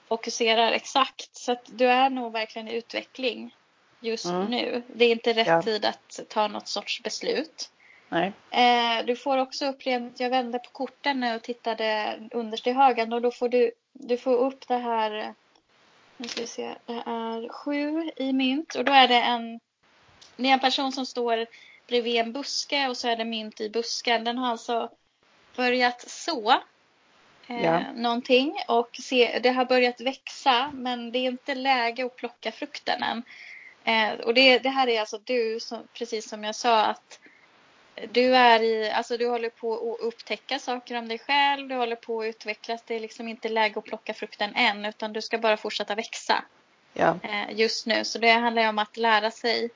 fokuserar 0.08 0.72
exakt. 0.72 1.36
Så 1.36 1.52
att 1.52 1.64
du 1.66 1.88
är 1.88 2.10
nog 2.10 2.32
verkligen 2.32 2.68
i 2.68 2.76
utveckling 2.76 3.56
just 4.00 4.26
mm. 4.26 4.46
nu. 4.46 4.84
Det 4.88 5.06
är 5.06 5.12
inte 5.12 5.34
rätt 5.34 5.48
ja. 5.48 5.62
tid 5.62 5.86
att 5.86 6.20
ta 6.30 6.48
något 6.48 6.68
sorts 6.68 7.04
beslut. 7.04 7.70
Nej. 8.10 8.34
Eh, 8.52 9.06
du 9.06 9.16
får 9.16 9.38
också 9.38 9.66
uppleva 9.66 10.08
att 10.08 10.20
jag 10.20 10.30
vände 10.30 10.60
på 10.60 10.70
korten 10.72 11.20
nu 11.20 11.36
och 11.36 11.42
tittade 11.42 12.20
underst 12.32 12.68
i 12.68 12.72
högen 12.72 13.14
och 13.14 13.22
då 13.22 13.32
får 13.32 13.50
du, 13.50 13.72
du 13.94 14.18
får 14.18 14.38
upp 14.38 14.68
det 14.68 14.78
här, 14.78 15.34
nu 16.18 16.28
ska 16.28 16.42
vi 16.42 16.48
se, 16.48 16.76
det 16.86 16.94
är 16.94 17.50
sju 17.50 18.12
i 18.16 18.34
mynt 18.34 18.76
och 18.76 18.86
då 18.86 18.92
är 18.92 19.08
det 19.08 19.22
en, 19.22 19.60
det 20.36 20.50
är 20.50 20.54
en 20.54 20.60
person 20.60 20.92
som 20.92 21.06
står 21.06 21.46
bredvid 21.88 22.16
en 22.16 22.34
buske 22.34 22.88
och 22.88 22.98
så 22.98 23.08
är 23.08 23.16
det 23.16 23.26
mynt 23.26 23.62
i 23.62 23.70
busken. 23.70 24.24
Den 24.24 24.38
har 24.38 24.52
alltså 24.52 24.90
börjat 25.56 26.10
så 26.10 26.52
eh, 27.48 27.66
ja. 27.66 27.82
någonting 27.96 28.56
och 28.68 28.90
se, 28.94 29.40
det 29.40 29.50
har 29.50 29.66
börjat 29.66 30.02
växa 30.02 30.72
men 30.74 31.12
det 31.12 31.20
är 31.20 31.30
inte 31.30 31.56
läge 31.56 32.06
att 32.06 32.16
plocka 32.16 32.52
frukten 32.52 33.04
än. 33.04 33.24
Eh, 33.84 34.20
och 34.20 34.34
det, 34.34 34.60
det 34.60 34.70
här 34.70 34.88
är 34.88 35.00
alltså 35.00 35.20
du, 35.24 35.60
som, 35.60 35.88
precis 35.94 36.30
som 36.30 36.44
jag 36.44 36.56
sa, 36.56 36.86
att 36.86 37.20
du 38.12 38.36
är 38.36 38.64
i, 38.64 38.92
alltså 38.92 39.18
du 39.18 39.28
håller 39.28 39.50
på 39.50 39.74
att 39.74 40.00
upptäcka 40.00 40.60
saker 40.60 40.98
om 40.98 41.08
dig 41.08 41.20
själv, 41.20 41.68
du 41.68 41.76
håller 41.76 41.96
på 41.96 42.22
att 42.22 42.26
utvecklas. 42.26 42.82
Det 42.86 42.96
är 42.96 43.00
liksom 43.00 43.28
inte 43.28 43.50
läge 43.50 43.80
att 43.80 43.86
plocka 43.86 44.14
frukten 44.14 44.56
än, 44.56 44.86
utan 44.86 45.14
du 45.14 45.22
ska 45.22 45.38
bara 45.38 45.58
fortsätta 45.58 45.96
växa 45.96 46.44
ja. 46.94 47.16
Eh, 47.24 47.60
just 47.60 47.86
nu. 47.86 48.04
Så 48.04 48.20
det 48.20 48.32
handlar 48.32 48.70
om 48.70 48.80
att 48.80 48.98
lära 48.98 49.32
sig 49.32 49.70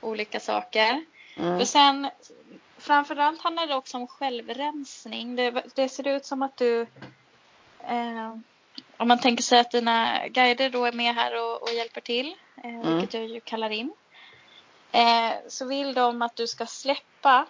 olika 0.00 0.40
saker. 0.40 1.04
Mm. 1.36 1.58
För 1.58 1.64
sen, 1.64 2.10
framförallt 2.78 3.42
handlar 3.42 3.66
det 3.66 3.74
också 3.74 3.96
om 3.96 4.06
självrensning. 4.06 5.36
Det, 5.36 5.62
det 5.74 5.88
ser 5.88 6.08
ut 6.08 6.24
som 6.24 6.42
att 6.42 6.56
du, 6.56 6.80
eh, 7.80 8.36
om 8.96 9.08
man 9.08 9.20
tänker 9.20 9.42
sig 9.42 9.60
att 9.60 9.70
dina 9.70 10.28
guider 10.28 10.70
då 10.70 10.84
är 10.84 10.92
med 10.92 11.14
här 11.14 11.42
och, 11.42 11.62
och 11.62 11.72
hjälper 11.72 12.00
till, 12.00 12.36
eh, 12.64 12.74
mm. 12.74 12.96
vilket 12.96 13.14
jag 13.14 13.26
ju 13.26 13.40
kallar 13.40 13.70
in 13.70 13.92
eh, 14.92 15.32
så 15.48 15.66
vill 15.66 15.94
de 15.94 16.22
att 16.22 16.36
du 16.36 16.46
ska 16.46 16.66
släppa 16.66 17.34
mm. 17.34 17.46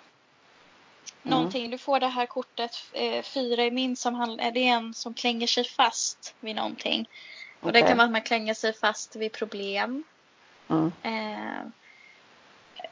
någonting. 1.22 1.70
Du 1.70 1.78
får 1.78 2.00
det 2.00 2.06
här 2.06 2.26
kortet 2.26 2.76
eh, 2.92 3.22
fyra 3.22 3.64
i 3.64 3.70
min 3.70 3.96
som 3.96 4.14
handlar, 4.14 4.50
det 4.50 4.68
är 4.68 4.72
en 4.72 4.94
som 4.94 5.14
klänger 5.14 5.46
sig 5.46 5.64
fast 5.64 6.34
vid 6.40 6.56
någonting. 6.56 7.08
Och 7.60 7.68
okay. 7.68 7.82
det 7.82 7.88
kan 7.88 7.96
vara 7.96 8.04
att 8.04 8.12
man 8.12 8.22
klänger 8.22 8.54
sig 8.54 8.72
fast 8.72 9.16
vid 9.16 9.32
problem. 9.32 10.04
Mm. 10.68 10.92
Eh, 11.02 11.66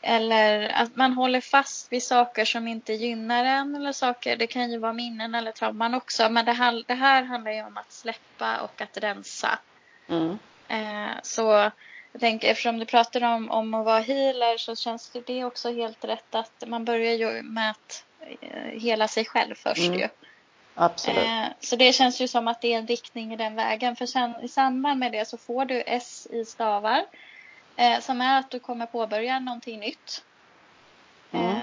eller 0.03 0.69
att 0.69 0.97
man 0.97 1.13
håller 1.13 1.41
fast 1.41 1.93
vid 1.93 2.03
saker 2.03 2.45
som 2.45 2.69
inte 2.69 2.93
gynnar 2.93 3.45
en 3.45 3.75
eller 3.75 3.93
saker. 3.93 4.37
Det 4.37 4.47
kan 4.47 4.71
ju 4.71 4.79
vara 4.79 4.93
minnen 4.93 5.35
eller 5.35 5.53
trauman 5.53 5.95
också. 5.95 6.29
Men 6.29 6.45
det 6.45 6.53
här, 6.53 6.85
det 6.87 6.95
här 6.95 7.23
handlar 7.23 7.53
ju 7.53 7.65
om 7.65 7.77
att 7.77 7.93
släppa 7.93 8.61
och 8.61 8.81
att 8.81 8.97
rensa. 8.97 9.59
Mm. 10.09 10.39
Eh, 10.69 11.17
så 11.23 11.71
jag 12.13 12.21
tänker 12.21 12.51
eftersom 12.51 12.79
du 12.79 12.85
pratar 12.85 13.25
om, 13.25 13.51
om 13.51 13.75
att 13.75 13.85
vara 13.85 14.01
healer 14.01 14.59
så 14.59 14.77
känns 14.77 15.11
det, 15.11 15.27
det 15.27 15.45
också 15.45 15.73
helt 15.73 16.05
rätt 16.05 16.35
att 16.35 16.65
man 16.67 16.85
börjar 16.85 17.15
ju 17.15 17.43
med 17.43 17.71
att 17.71 18.05
eh, 18.41 18.81
hela 18.81 19.09
sig 19.09 19.25
själv 19.25 19.55
först 19.55 19.87
mm. 19.87 19.99
ju. 19.99 20.09
Absolut. 20.75 21.19
Eh, 21.19 21.47
så 21.61 21.77
det 21.77 21.93
känns 21.93 22.21
ju 22.21 22.29
som 22.29 22.49
att 22.49 22.61
det 22.61 22.73
är 22.73 22.79
en 22.79 22.87
riktning 22.87 23.33
i 23.33 23.37
den 23.37 23.55
vägen. 23.55 23.97
För 23.97 24.07
sen 24.07 24.35
i 24.43 24.49
samband 24.49 25.01
med 25.01 25.13
det 25.13 25.29
så 25.29 25.37
får 25.37 25.65
du 25.65 25.83
S 25.87 26.27
i 26.31 26.45
stavar. 26.45 27.07
Eh, 27.77 28.01
som 28.01 28.21
är 28.21 28.39
att 28.39 28.51
du 28.51 28.59
kommer 28.59 28.87
påbörja 28.87 29.39
någonting 29.39 29.81
nytt. 29.81 30.25
Mm. 31.33 31.57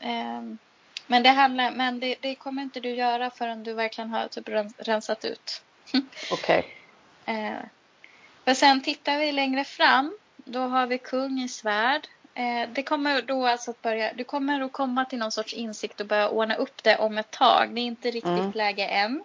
Eh, 0.00 0.36
eh 0.36 0.42
men 1.06 1.22
det, 1.22 1.28
handlar, 1.28 1.70
men 1.70 2.00
det, 2.00 2.16
det, 2.20 2.34
kommer 2.34 2.62
inte 2.62 2.80
du 2.80 2.90
göra 2.94 3.30
förrän 3.30 3.64
du 3.64 3.72
verkligen 3.72 4.10
har 4.10 4.28
typ 4.28 4.48
rensat 4.78 5.24
ut. 5.24 5.62
Okej. 6.32 6.66
Okay. 7.24 7.54
För 8.44 8.54
sen 8.54 8.82
tittar 8.82 9.18
vi 9.18 9.32
längre 9.32 9.64
fram. 9.64 10.18
Då 10.36 10.60
har 10.60 10.86
vi 10.86 10.98
kung 10.98 11.40
i 11.40 11.48
svärd. 11.48 12.08
Eh, 12.34 12.68
det 12.72 12.82
kommer 12.82 13.22
då 13.22 13.46
alltså 13.46 13.70
att 13.70 13.82
börja, 13.82 14.12
du 14.14 14.24
kommer 14.24 14.60
att 14.60 14.72
komma 14.72 15.04
till 15.04 15.18
någon 15.18 15.32
sorts 15.32 15.54
insikt 15.54 16.00
och 16.00 16.06
börja 16.06 16.28
ordna 16.28 16.54
upp 16.54 16.82
det 16.82 16.96
om 16.96 17.18
ett 17.18 17.30
tag. 17.30 17.74
Det 17.74 17.80
är 17.80 17.82
inte 17.82 18.10
riktigt 18.10 18.24
mm. 18.24 18.52
läge 18.52 18.86
än. 18.86 19.24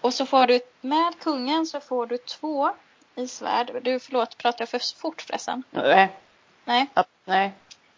Och 0.00 0.14
så 0.14 0.26
får 0.26 0.46
du, 0.46 0.60
med 0.80 1.18
kungen 1.20 1.66
så 1.66 1.80
får 1.80 2.06
du 2.06 2.18
två 2.18 2.70
i 3.14 3.28
svärd. 3.28 3.80
Du, 3.82 4.00
förlåt, 4.00 4.38
pratar 4.38 4.62
jag 4.62 4.68
för 4.68 5.00
fort 5.00 5.22
förresten? 5.22 5.62
Nej. 5.70 6.08
Nej. 6.64 6.86
Ja, 6.94 7.04
nej. 7.24 7.52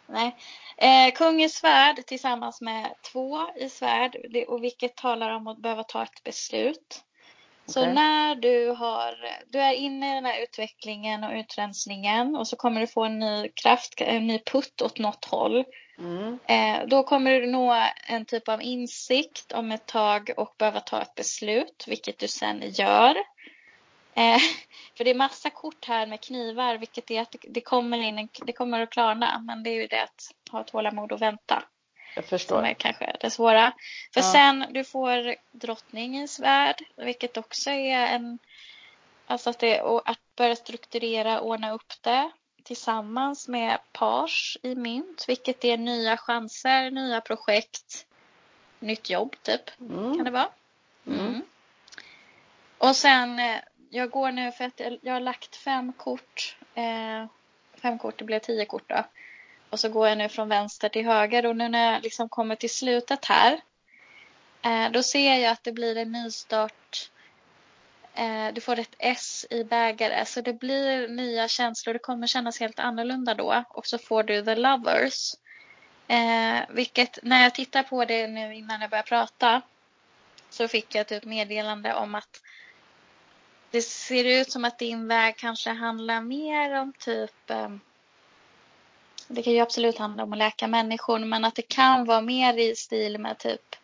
Nej. 0.07 0.37
Eh, 0.77 1.12
kung 1.15 1.43
i 1.43 1.49
svärd 1.49 2.07
tillsammans 2.07 2.61
med 2.61 2.95
två 3.12 3.51
i 3.57 3.69
svärd. 3.69 4.17
Det, 4.31 4.47
och 4.47 4.65
vilket 4.65 4.97
talar 4.97 5.31
om 5.31 5.47
att 5.47 5.59
behöva 5.59 5.85
ta 5.85 6.03
ett 6.03 6.25
beslut. 6.25 7.05
Så 7.66 7.87
när 7.87 8.35
du, 8.35 8.69
har, 8.69 9.16
du 9.47 9.59
är 9.59 9.73
inne 9.73 10.11
i 10.11 10.14
den 10.14 10.25
här 10.25 10.42
utvecklingen 10.42 11.25
och 11.25 11.33
utrensningen 11.33 12.37
och 12.37 12.49
så 12.49 12.57
kommer 12.57 12.81
du 12.81 12.87
få 12.87 13.04
en 13.04 13.19
ny 13.19 13.49
kraft, 13.49 13.95
en 14.00 14.26
ny 14.26 14.38
putt 14.38 14.83
åt 14.83 14.99
något 14.99 15.25
håll. 15.25 15.64
Mm. 15.99 16.38
Eh, 16.47 16.87
då 16.88 17.02
kommer 17.02 17.40
du 17.40 17.47
nå 17.47 17.87
en 18.07 18.25
typ 18.25 18.49
av 18.49 18.62
insikt 18.62 19.52
om 19.52 19.73
ett 19.73 19.87
tag 19.87 20.31
och 20.37 20.54
behöva 20.59 20.81
ta 20.81 21.02
ett 21.02 21.14
beslut, 21.14 21.85
vilket 21.88 22.19
du 22.19 22.28
sen 22.28 22.62
gör. 22.71 23.16
Eh, 24.14 24.38
för 24.97 25.04
det 25.04 25.11
är 25.11 25.14
massa 25.14 25.50
kort 25.50 25.85
här 25.85 26.07
med 26.07 26.21
knivar, 26.21 26.78
vilket 26.78 27.11
är 27.11 27.21
att 27.21 27.37
det 27.42 27.61
kommer, 27.61 27.99
in 27.99 28.28
det 28.47 28.52
kommer 28.52 28.81
att 28.81 28.90
klarna. 28.90 29.38
Men 29.47 29.62
det 29.62 29.71
är 29.71 29.75
ju 29.75 29.87
det 29.87 30.02
att 30.02 30.31
ha 30.50 30.64
tålamod 30.64 31.12
och 31.12 31.23
vänta. 31.23 31.62
Jag 32.14 32.25
förstår. 32.25 32.57
Som 32.57 32.64
är 32.64 32.75
kanske 32.75 33.16
det 33.21 33.31
svåra. 33.31 33.73
För 34.14 34.21
ja. 34.21 34.33
sen 34.33 34.66
du 34.71 34.85
får 34.85 35.35
drottningens 35.52 36.40
värld, 36.40 36.83
vilket 36.97 37.37
också 37.37 37.71
är 37.71 38.07
en... 38.07 38.38
Alltså 39.26 39.50
att 39.50 39.59
det, 39.59 39.83
och 39.83 40.11
att 40.11 40.19
börja 40.37 40.57
strukturera, 40.57 41.40
ordna 41.40 41.73
upp 41.73 41.92
det 42.00 42.31
tillsammans 42.62 43.49
med 43.49 43.78
pars 43.92 44.59
i 44.62 44.75
mynt, 44.75 45.25
vilket 45.28 45.64
är 45.64 45.76
nya 45.76 46.16
chanser, 46.16 46.90
nya 46.90 47.21
projekt, 47.21 48.07
nytt 48.78 49.11
jobb 49.11 49.37
typ. 49.42 49.81
Mm. 49.81 50.16
Kan 50.16 50.25
det 50.25 50.31
vara? 50.31 50.49
Mm. 51.07 51.21
mm. 51.21 51.42
Och 52.78 52.97
sen, 52.97 53.38
eh, 53.38 53.57
jag 53.90 54.11
går 54.11 54.33
nu 54.33 54.52
för 54.52 54.64
att 54.64 54.81
jag 55.02 55.12
har 55.12 55.21
lagt 55.21 55.57
fem 55.57 55.92
kort. 55.92 56.57
Eh, 56.75 57.26
fem 57.75 57.99
kort, 57.99 58.19
det 58.19 58.25
blev 58.25 58.38
tio 58.38 58.64
kort 58.64 58.88
då. 58.88 59.04
Och 59.73 59.81
så 59.81 59.88
går 59.88 60.09
jag 60.09 60.19
nu 60.19 60.29
från 60.29 60.49
vänster 60.49 60.88
till 60.88 61.05
höger 61.05 61.47
och 61.47 61.57
nu 61.57 61.69
när 61.69 61.93
jag 61.93 62.02
liksom 62.02 62.29
kommer 62.29 62.57
till 62.57 62.71
slutet 62.71 63.25
här. 63.25 63.61
Eh, 64.62 64.91
då 64.91 65.02
ser 65.02 65.37
jag 65.37 65.52
att 65.52 65.64
det 65.64 65.73
blir 65.73 65.97
en 65.97 66.12
nystart. 66.12 67.11
Eh, 68.14 68.49
du 68.55 68.61
får 68.61 68.79
ett 68.79 68.95
S 68.99 69.47
i 69.50 69.64
bägare 69.64 70.25
så 70.25 70.41
det 70.41 70.52
blir 70.52 71.09
nya 71.09 71.49
känslor. 71.49 71.93
Det 71.93 71.99
kommer 71.99 72.26
kännas 72.26 72.61
helt 72.61 72.79
annorlunda 72.79 73.35
då. 73.35 73.64
Och 73.69 73.87
så 73.87 73.99
får 73.99 74.23
du 74.23 74.45
the 74.45 74.55
lovers. 74.55 75.35
Eh, 76.09 76.61
vilket 76.69 77.19
när 77.23 77.43
jag 77.43 77.55
tittar 77.55 77.83
på 77.83 78.05
det 78.05 78.26
nu 78.26 78.55
innan 78.55 78.81
jag 78.81 78.91
börjar 78.91 79.02
prata. 79.02 79.62
Så 80.50 80.69
fick 80.69 80.95
jag 80.95 81.07
typ 81.07 81.25
meddelande 81.25 81.95
om 81.95 82.14
att 82.14 82.43
det 83.71 83.83
ser 83.83 84.25
ut 84.25 84.52
som 84.52 84.64
att 84.64 84.79
din 84.79 85.09
väg 85.09 85.37
kanske 85.37 85.71
handlar 85.71 86.21
mer 86.21 86.81
om 86.81 86.93
typ 86.99 87.50
eh, 87.50 87.69
det 89.35 89.43
kan 89.43 89.53
ju 89.53 89.61
absolut 89.61 89.99
handla 89.99 90.23
om 90.23 90.33
att 90.33 90.39
läka 90.39 90.67
människor 90.67 91.19
men 91.19 91.45
att 91.45 91.55
det 91.55 91.62
kan 91.62 92.05
vara 92.05 92.21
mer 92.21 92.59
i 92.59 92.77
stil 92.77 93.19
med 93.19 93.39
typ 93.39 93.77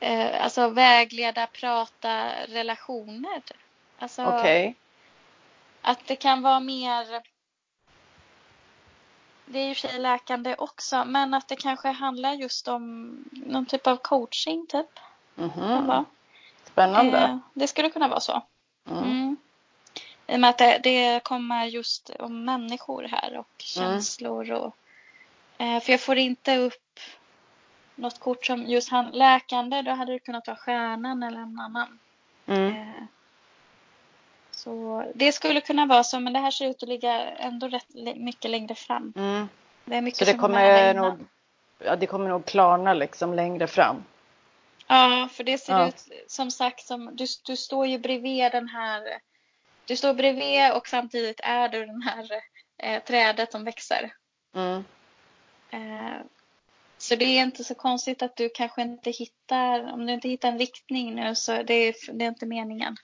eh, 0.00 0.44
alltså 0.44 0.68
vägleda, 0.68 1.46
prata, 1.46 2.30
relationer. 2.46 3.42
Alltså, 3.98 4.22
okay. 4.26 4.74
Att 5.82 6.06
det 6.06 6.16
kan 6.16 6.42
vara 6.42 6.60
mer 6.60 7.22
det 9.46 9.58
är 9.58 9.68
ju 9.68 9.74
för 9.74 9.88
sig 9.88 9.98
läkande 9.98 10.54
också, 10.58 11.04
men 11.04 11.34
att 11.34 11.48
det 11.48 11.56
kanske 11.56 11.88
handlar 11.88 12.32
just 12.32 12.68
om 12.68 13.16
någon 13.32 13.66
typ 13.66 13.86
av 13.86 13.96
coaching 13.96 14.66
typ. 14.66 14.98
Mm 15.38 15.50
-hmm. 15.50 16.04
Spännande. 16.64 17.18
Eh, 17.18 17.38
det 17.54 17.66
skulle 17.66 17.90
kunna 17.90 18.08
vara 18.08 18.20
så. 18.20 18.42
Mm. 18.90 19.04
Mm. 19.04 19.31
I 20.26 20.34
och 20.34 20.40
med 20.40 20.50
att 20.50 20.58
det, 20.58 20.80
det, 20.82 21.24
kommer 21.24 21.64
just 21.64 22.10
om 22.18 22.44
människor 22.44 23.02
här 23.02 23.30
och 23.30 23.36
mm. 23.38 23.46
känslor 23.58 24.52
och 24.52 24.76
eh, 25.58 25.80
för 25.80 25.92
jag 25.92 26.00
får 26.00 26.18
inte 26.18 26.56
upp 26.56 27.00
något 27.94 28.20
kort 28.20 28.46
som 28.46 28.66
just 28.66 28.88
han, 28.88 29.10
läkande, 29.10 29.82
då 29.82 29.90
hade 29.90 30.12
det 30.12 30.18
kunnat 30.18 30.46
vara 30.46 30.56
stjärnan 30.56 31.22
eller 31.22 31.40
en 31.40 31.60
annan. 31.60 31.98
Mm. 32.46 32.66
Eh, 32.66 33.04
så 34.50 35.04
det 35.14 35.32
skulle 35.32 35.60
kunna 35.60 35.86
vara 35.86 36.04
så, 36.04 36.20
men 36.20 36.32
det 36.32 36.38
här 36.38 36.50
ser 36.50 36.70
ut 36.70 36.82
att 36.82 36.88
ligga 36.88 37.30
ändå 37.30 37.68
rätt 37.68 37.94
mycket 38.16 38.50
längre 38.50 38.74
fram. 38.74 39.12
Mm. 39.16 39.48
Det 39.84 39.96
är 39.96 40.00
mycket 40.00 40.18
så 40.18 40.24
det 40.24 40.38
kommer, 40.38 40.94
nog, 40.94 41.18
ja, 41.78 41.96
det 41.96 42.06
kommer 42.06 42.28
nog 42.28 42.44
klarna 42.44 42.94
liksom 42.94 43.34
längre 43.34 43.66
fram? 43.66 44.04
Ja, 44.86 45.28
för 45.32 45.44
det 45.44 45.58
ser 45.58 45.72
ja. 45.72 45.88
ut 45.88 46.08
som 46.26 46.50
sagt 46.50 46.86
som 46.86 47.16
du, 47.16 47.26
du 47.46 47.56
står 47.56 47.86
ju 47.86 47.98
bredvid 47.98 48.52
den 48.52 48.68
här. 48.68 49.02
Du 49.86 49.96
står 49.96 50.14
bredvid 50.14 50.72
och 50.72 50.88
samtidigt 50.88 51.40
är 51.42 51.68
du 51.68 51.86
den 51.86 52.02
här 52.02 52.28
eh, 52.78 53.02
trädet 53.02 53.52
som 53.52 53.64
växer. 53.64 54.12
Mm. 54.54 54.84
Eh, 55.70 56.20
så 56.98 57.16
det 57.16 57.24
är 57.24 57.42
inte 57.42 57.64
så 57.64 57.74
konstigt 57.74 58.22
att 58.22 58.36
du 58.36 58.48
kanske 58.48 58.82
inte 58.82 59.10
hittar, 59.10 59.92
om 59.92 60.06
du 60.06 60.12
inte 60.12 60.28
hittar 60.28 60.48
en 60.48 60.58
riktning 60.58 61.14
nu 61.14 61.34
så 61.34 61.62
det 61.62 61.74
är 61.74 61.94
det 62.12 62.24
är 62.24 62.28
inte 62.28 62.46
meningen. 62.46 62.96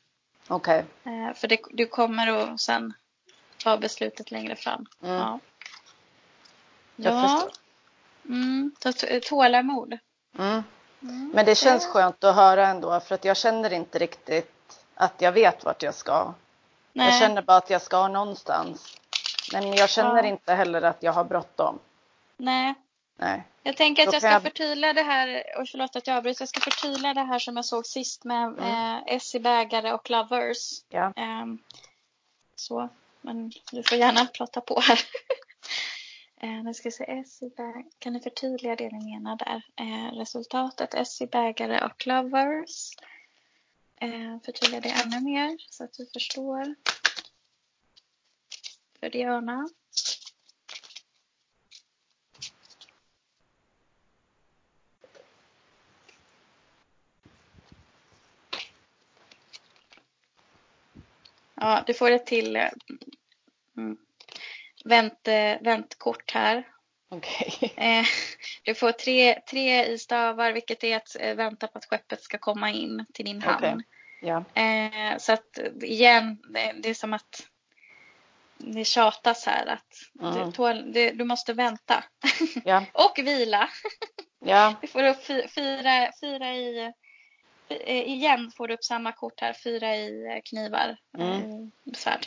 Okej. 0.48 0.84
Okay. 1.02 1.14
Eh, 1.14 1.34
för 1.34 1.48
det, 1.48 1.60
du 1.70 1.86
kommer 1.86 2.26
att 2.26 2.60
sen 2.60 2.94
ta 3.58 3.76
beslutet 3.76 4.30
längre 4.30 4.56
fram. 4.56 4.86
Mm. 5.02 5.14
Ja. 5.14 5.40
Jag 6.96 7.14
ja. 7.14 7.22
förstår. 7.22 7.52
Mm, 8.28 8.72
tålamod. 9.28 9.98
Mm. 10.38 10.62
Mm. 11.02 11.30
Men 11.34 11.46
det 11.46 11.54
känns 11.54 11.86
skönt 11.86 12.24
att 12.24 12.36
höra 12.36 12.68
ändå 12.68 13.00
för 13.00 13.14
att 13.14 13.24
jag 13.24 13.36
känner 13.36 13.72
inte 13.72 13.98
riktigt 13.98 14.80
att 14.94 15.14
jag 15.18 15.32
vet 15.32 15.64
vart 15.64 15.82
jag 15.82 15.94
ska. 15.94 16.34
Nej. 16.98 17.06
Jag 17.06 17.18
känner 17.18 17.42
bara 17.42 17.56
att 17.56 17.70
jag 17.70 17.82
ska 17.82 18.08
någonstans. 18.08 18.98
Men 19.52 19.72
jag 19.72 19.90
känner 19.90 20.22
ja. 20.22 20.28
inte 20.28 20.54
heller 20.54 20.82
att 20.82 21.02
jag 21.02 21.12
har 21.12 21.24
bråttom. 21.24 21.78
Nej. 22.36 22.74
Nej. 23.16 23.44
Jag 23.62 23.76
tänker 23.76 24.06
att 24.06 24.12
jag 24.12 24.22
ska 24.22 24.30
jag... 24.30 24.42
förtydliga 24.42 24.92
det 24.92 25.02
här, 25.02 25.42
och 25.60 25.68
förlåt 25.68 25.96
att 25.96 26.06
jag 26.06 26.16
avbryter, 26.16 26.42
jag 26.42 26.48
ska 26.48 26.60
förtydliga 26.60 27.14
det 27.14 27.22
här 27.22 27.38
som 27.38 27.56
jag 27.56 27.64
såg 27.64 27.86
sist 27.86 28.24
med 28.24 28.44
mm. 28.44 28.64
eh, 28.64 29.14
Essie 29.14 29.40
bägare 29.40 29.92
och 29.92 30.10
Lovers. 30.10 30.82
Ja. 30.88 31.12
Eh, 31.16 31.46
så, 32.56 32.88
men 33.20 33.52
du 33.72 33.82
får 33.82 33.98
gärna 33.98 34.26
prata 34.26 34.60
på 34.60 34.80
här. 34.80 35.00
Eh, 36.40 36.62
nu 36.64 36.74
ska 36.74 36.88
vi 36.88 36.92
se, 36.92 37.04
S 37.04 37.40
kan 37.98 38.12
ni 38.12 38.20
förtydliga 38.20 38.76
det 38.76 38.90
ni 38.90 39.14
menar 39.14 39.36
där? 39.36 39.62
Eh, 39.76 40.18
resultatet 40.18 41.20
i 41.20 41.26
bägare 41.26 41.84
och 41.84 42.06
lovers. 42.06 42.94
Eh, 44.00 44.38
förtydliga 44.44 44.80
det 44.80 44.88
ännu 44.88 45.20
mer 45.20 45.56
så 45.70 45.84
att 45.84 46.00
vi 46.00 46.06
förstår. 46.12 46.74
För 49.00 49.10
Diana. 49.10 49.68
Ja, 61.54 61.84
du 61.86 61.94
får 61.94 62.10
ett 62.10 62.26
till 62.26 62.56
eh, 62.56 62.68
mm 63.76 63.98
vänt, 64.84 65.28
väntkort 65.60 66.30
här. 66.30 66.68
Okay. 67.10 67.70
Eh, 67.76 68.04
du 68.68 68.74
får 68.74 68.92
tre, 68.92 69.40
tre 69.50 69.84
i 69.84 69.98
stavar 69.98 70.52
vilket 70.52 70.84
är 70.84 70.96
att 70.96 71.16
eh, 71.20 71.34
vänta 71.34 71.66
på 71.66 71.78
att 71.78 71.84
skeppet 71.84 72.22
ska 72.22 72.38
komma 72.38 72.70
in 72.70 73.06
till 73.14 73.24
din 73.24 73.42
hamn. 73.42 73.64
Okay. 73.64 73.82
Ja. 74.20 74.44
Eh, 74.62 75.18
så 75.18 75.32
att 75.32 75.58
igen, 75.82 76.38
det, 76.48 76.74
det, 76.82 76.88
är 76.88 76.94
som 76.94 77.14
att 77.14 77.46
det 78.56 78.84
tjatas 78.84 79.46
här 79.46 79.66
att 79.66 80.22
mm. 80.22 80.46
du, 80.46 80.52
tål, 80.52 80.92
du, 80.92 81.10
du, 81.10 81.24
måste 81.24 81.52
vänta. 81.52 82.04
Ja. 82.64 82.84
och 82.92 83.18
vila. 83.18 83.68
ja. 84.38 84.74
Du 84.80 84.86
får 84.86 85.04
upp 85.04 85.24
fyra, 85.54 86.10
fyra 86.20 86.54
i 86.54 86.92
igen 87.86 88.52
får 88.56 88.68
du 88.68 88.74
upp 88.74 88.84
samma 88.84 89.12
kort 89.12 89.40
här, 89.40 89.52
fyra 89.64 89.96
i 89.96 90.42
knivar. 90.44 90.96
Mm. 91.18 91.70
Svärd. 91.94 92.26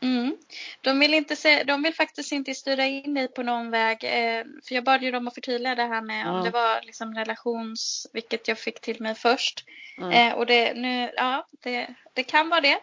Mm. 0.00 0.36
De, 0.80 1.00
vill 1.00 1.14
inte 1.14 1.36
se, 1.36 1.64
de 1.64 1.82
vill 1.82 1.94
faktiskt 1.94 2.32
inte 2.32 2.54
styra 2.54 2.86
in 2.86 3.14
dig 3.14 3.28
på 3.28 3.42
någon 3.42 3.70
väg. 3.70 4.04
Eh, 4.04 4.44
för 4.68 4.74
jag 4.74 4.84
bad 4.84 5.02
ju 5.02 5.10
dem 5.10 5.28
att 5.28 5.34
förtydliga 5.34 5.74
det 5.74 5.86
här 5.86 6.02
med 6.02 6.22
mm. 6.22 6.34
om 6.34 6.44
det 6.44 6.50
var 6.50 6.82
liksom 6.82 7.14
relations, 7.14 8.06
vilket 8.12 8.48
jag 8.48 8.58
fick 8.58 8.80
till 8.80 9.02
mig 9.02 9.14
först. 9.14 9.64
Mm. 9.98 10.10
Eh, 10.10 10.34
och 10.34 10.46
det, 10.46 10.74
nu, 10.74 11.12
ja, 11.16 11.46
det, 11.62 11.94
det 12.14 12.22
kan 12.22 12.48
vara 12.48 12.60
det. 12.60 12.78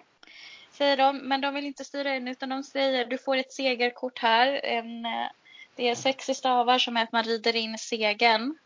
Säger 0.71 0.97
de, 0.97 1.17
men 1.17 1.41
de 1.41 1.53
vill 1.53 1.65
inte 1.65 1.85
styra 1.85 2.15
in 2.15 2.27
utan 2.27 2.49
de 2.49 2.63
säger 2.63 3.05
du 3.05 3.17
får 3.17 3.37
ett 3.37 3.53
segerkort 3.53 4.19
här. 4.19 4.61
En, 4.63 5.05
eh, 5.05 5.27
det 5.75 5.89
är 5.89 5.95
sex 5.95 6.25
stavar 6.25 6.79
som 6.79 6.97
är 6.97 7.03
att 7.03 7.11
man 7.11 7.23
rider 7.23 7.55
in 7.55 7.77
segern. 7.77 8.57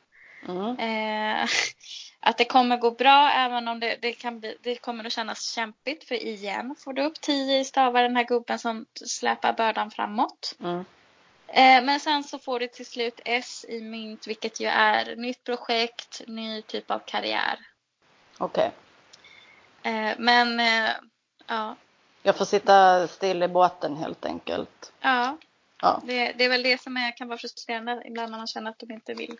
Mm. 0.48 0.80
Eh, 0.80 1.48
att 2.24 2.38
det 2.38 2.46
kommer 2.46 2.78
gå 2.78 2.92
bra 2.92 3.32
även 3.32 3.68
om 3.68 3.80
det, 3.80 3.98
det, 4.02 4.14
kan 4.14 4.40
bli, 4.40 4.58
det 4.62 4.76
kommer 4.76 5.06
att 5.06 5.14
kännas 5.14 5.52
kämpigt. 5.54 6.04
För 6.04 6.16
igen 6.16 6.76
får 6.80 6.94
du 6.94 7.04
upp 7.04 7.22
tio 7.22 7.60
i 7.60 7.66
stavar 7.66 8.04
den 8.04 8.16
här 8.16 8.24
gubben 8.24 8.60
som 8.60 8.86
släpar 9.06 9.54
bördan 9.54 9.92
framåt. 9.92 10.56
Mm. 10.60 10.86
Eh, 11.48 11.84
men 11.84 12.00
sen 12.00 12.24
så 12.24 12.40
får 12.40 12.60
du 12.60 12.68
till 12.68 12.86
slut 12.86 13.20
S 13.26 13.66
i 13.70 13.82
mynt 13.82 14.28
vilket 14.28 14.60
ju 14.60 14.68
är 14.68 15.16
nytt 15.16 15.44
projekt, 15.44 16.22
ny 16.28 16.62
typ 16.62 16.92
av 16.92 17.00
karriär. 17.00 17.60
Okej. 18.38 18.72
Okay. 19.82 19.94
Eh, 19.94 20.16
men 20.18 20.60
eh, 20.60 20.92
ja. 21.48 21.76
Jag 22.24 22.38
får 22.38 22.46
sitta 22.46 23.08
still 23.08 23.44
i 23.44 23.48
båten 23.48 23.98
helt 23.98 24.26
enkelt. 24.26 24.94
Ja. 25.00 25.38
ja. 25.82 26.02
Det, 26.06 26.32
det 26.32 26.46
är 26.46 26.50
väl 26.50 26.64
det 26.64 26.82
som 26.82 26.98
är, 26.98 27.18
kan 27.18 27.28
vara 27.28 27.38
frustrerande 27.38 28.04
ibland 28.06 28.32
när 28.32 28.38
man 28.38 28.48
känner 28.48 28.72
att 28.72 28.80
de 28.80 28.92
inte 28.92 29.14
vill 29.14 29.38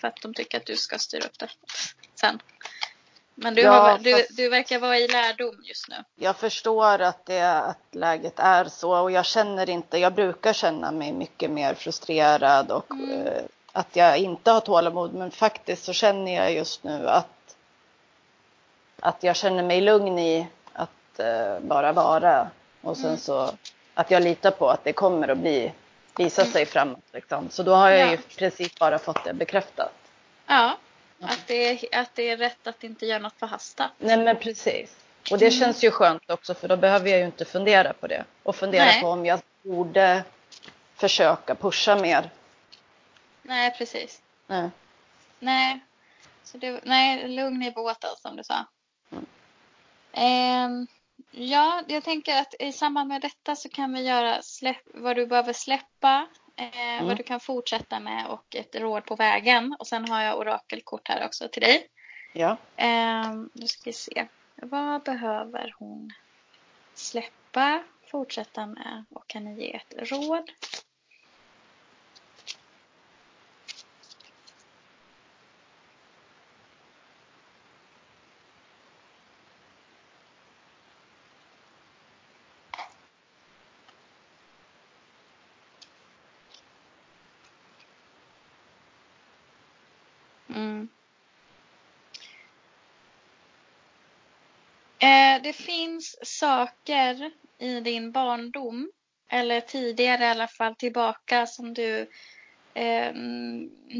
för 0.00 0.08
att 0.08 0.22
de 0.22 0.34
tycker 0.34 0.58
att 0.58 0.66
du 0.66 0.76
ska 0.76 0.98
styra 0.98 1.24
upp 1.24 1.38
det 1.38 1.48
sen. 2.14 2.40
Men 3.34 3.54
du, 3.54 3.60
ja, 3.60 3.72
har, 3.72 3.98
du, 3.98 4.26
du 4.30 4.48
verkar 4.48 4.78
vara 4.78 4.98
i 4.98 5.08
lärdom 5.08 5.56
just 5.64 5.88
nu. 5.88 5.96
Jag 6.16 6.36
förstår 6.36 7.00
att, 7.00 7.26
det, 7.26 7.42
att 7.42 7.78
läget 7.90 8.38
är 8.38 8.64
så 8.64 9.00
och 9.00 9.10
jag 9.10 9.26
känner 9.26 9.70
inte, 9.70 9.98
jag 9.98 10.14
brukar 10.14 10.52
känna 10.52 10.90
mig 10.90 11.12
mycket 11.12 11.50
mer 11.50 11.74
frustrerad 11.74 12.70
och 12.70 12.90
mm. 12.90 13.26
eh, 13.26 13.42
att 13.72 13.96
jag 13.96 14.18
inte 14.18 14.50
har 14.50 14.60
tålamod 14.60 15.14
men 15.14 15.30
faktiskt 15.30 15.84
så 15.84 15.92
känner 15.92 16.34
jag 16.34 16.52
just 16.52 16.84
nu 16.84 17.08
att, 17.08 17.56
att 19.00 19.22
jag 19.22 19.36
känner 19.36 19.62
mig 19.62 19.80
lugn 19.80 20.18
i 20.18 20.46
att 20.72 21.18
eh, 21.18 21.60
bara 21.60 21.92
vara 21.92 22.50
och 22.80 22.96
sen 22.96 23.06
mm. 23.06 23.18
så 23.18 23.50
att 23.94 24.10
jag 24.10 24.22
litar 24.22 24.50
på 24.50 24.70
att 24.70 24.84
det 24.84 24.92
kommer 24.92 25.28
att 25.28 25.38
bli 25.38 25.72
visa 26.16 26.44
sig 26.44 26.66
framåt. 26.66 27.04
Liksom. 27.12 27.50
Så 27.50 27.62
då 27.62 27.74
har 27.74 27.90
jag 27.90 28.00
ja. 28.00 28.10
ju 28.10 28.16
precis 28.16 28.78
bara 28.78 28.98
fått 28.98 29.24
det 29.24 29.34
bekräftat. 29.34 29.92
Ja, 30.46 30.78
att 31.20 31.46
det 31.46 31.54
är, 31.94 32.00
att 32.00 32.14
det 32.14 32.30
är 32.30 32.36
rätt 32.36 32.66
att 32.66 32.84
inte 32.84 33.06
göra 33.06 33.18
något 33.18 33.38
förhastat. 33.38 33.90
Nej 33.98 34.16
men 34.16 34.36
precis. 34.36 34.96
Och 35.30 35.38
det 35.38 35.46
mm. 35.46 35.58
känns 35.58 35.84
ju 35.84 35.90
skönt 35.90 36.30
också 36.30 36.54
för 36.54 36.68
då 36.68 36.76
behöver 36.76 37.10
jag 37.10 37.18
ju 37.18 37.24
inte 37.24 37.44
fundera 37.44 37.92
på 37.92 38.06
det. 38.06 38.24
Och 38.42 38.56
fundera 38.56 38.84
Nej. 38.84 39.00
på 39.00 39.08
om 39.08 39.26
jag 39.26 39.40
borde 39.62 40.24
försöka 40.94 41.54
pusha 41.54 41.96
mer. 41.96 42.30
Nej 43.42 43.74
precis. 43.78 44.22
Nej. 44.46 44.70
Nej. 45.38 45.80
Så 46.44 46.58
det, 46.58 46.80
nej, 46.82 47.28
lugn 47.28 47.62
i 47.62 47.70
båten 47.70 48.10
som 48.22 48.36
du 48.36 48.44
sa. 48.44 48.66
Mm. 49.12 49.26
Eh, 50.12 50.86
ja, 51.32 51.82
jag 51.88 52.04
tänker 52.04 52.40
att 52.40 52.54
i 52.58 52.72
samband 52.72 53.08
med 53.08 53.20
detta 53.20 53.56
så 53.56 53.68
kan 53.68 53.92
vi 53.92 54.02
göra 54.02 54.42
släpp, 54.42 54.82
vad 54.94 55.16
du 55.16 55.26
behöver 55.26 55.52
släppa 55.52 56.26
eh, 56.56 56.92
mm. 56.92 57.06
vad 57.06 57.16
du 57.16 57.22
kan 57.22 57.40
fortsätta 57.40 58.00
med 58.00 58.26
och 58.26 58.56
ett 58.56 58.76
råd 58.76 59.04
på 59.04 59.16
vägen. 59.16 59.76
Och 59.78 59.86
sen 59.86 60.08
har 60.08 60.22
jag 60.22 60.38
orakelkort 60.38 61.08
här 61.08 61.26
också 61.26 61.48
till 61.48 61.62
dig. 61.62 61.86
Ja. 62.32 62.56
Eh, 62.76 63.32
nu 63.52 63.66
ska 63.66 63.80
vi 63.84 63.92
se. 63.92 64.26
Vad 64.56 65.02
behöver 65.02 65.74
hon 65.78 66.10
släppa, 66.94 67.82
fortsätta 68.10 68.66
med 68.66 69.04
och 69.10 69.26
kan 69.26 69.44
ni 69.44 69.60
ge 69.60 69.76
ett 69.76 69.94
råd? 70.10 70.50
Eh, 95.02 95.31
det 95.42 95.52
finns 95.52 96.16
saker 96.22 97.30
i 97.58 97.80
din 97.80 98.12
barndom, 98.12 98.90
eller 99.28 99.60
tidigare 99.60 100.24
i 100.24 100.28
alla 100.28 100.48
fall 100.48 100.74
tillbaka, 100.74 101.46
som 101.46 101.74
du 101.74 102.10
eh, 102.74 103.12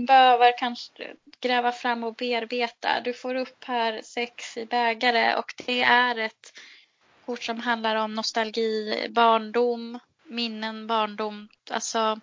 behöver 0.06 0.58
kanske 0.58 1.14
gräva 1.40 1.72
fram 1.72 2.04
och 2.04 2.14
bearbeta. 2.14 3.00
Du 3.00 3.12
får 3.12 3.34
upp 3.34 3.64
här 3.64 4.00
sex 4.04 4.56
i 4.56 4.66
bägare 4.66 5.34
och 5.34 5.54
det 5.66 5.82
är 5.82 6.18
ett 6.18 6.52
kort 7.26 7.42
som 7.42 7.60
handlar 7.60 7.96
om 7.96 8.14
nostalgi, 8.14 9.06
barndom, 9.10 9.98
minnen, 10.24 10.86
barndom. 10.86 11.48
Alltså, 11.70 12.20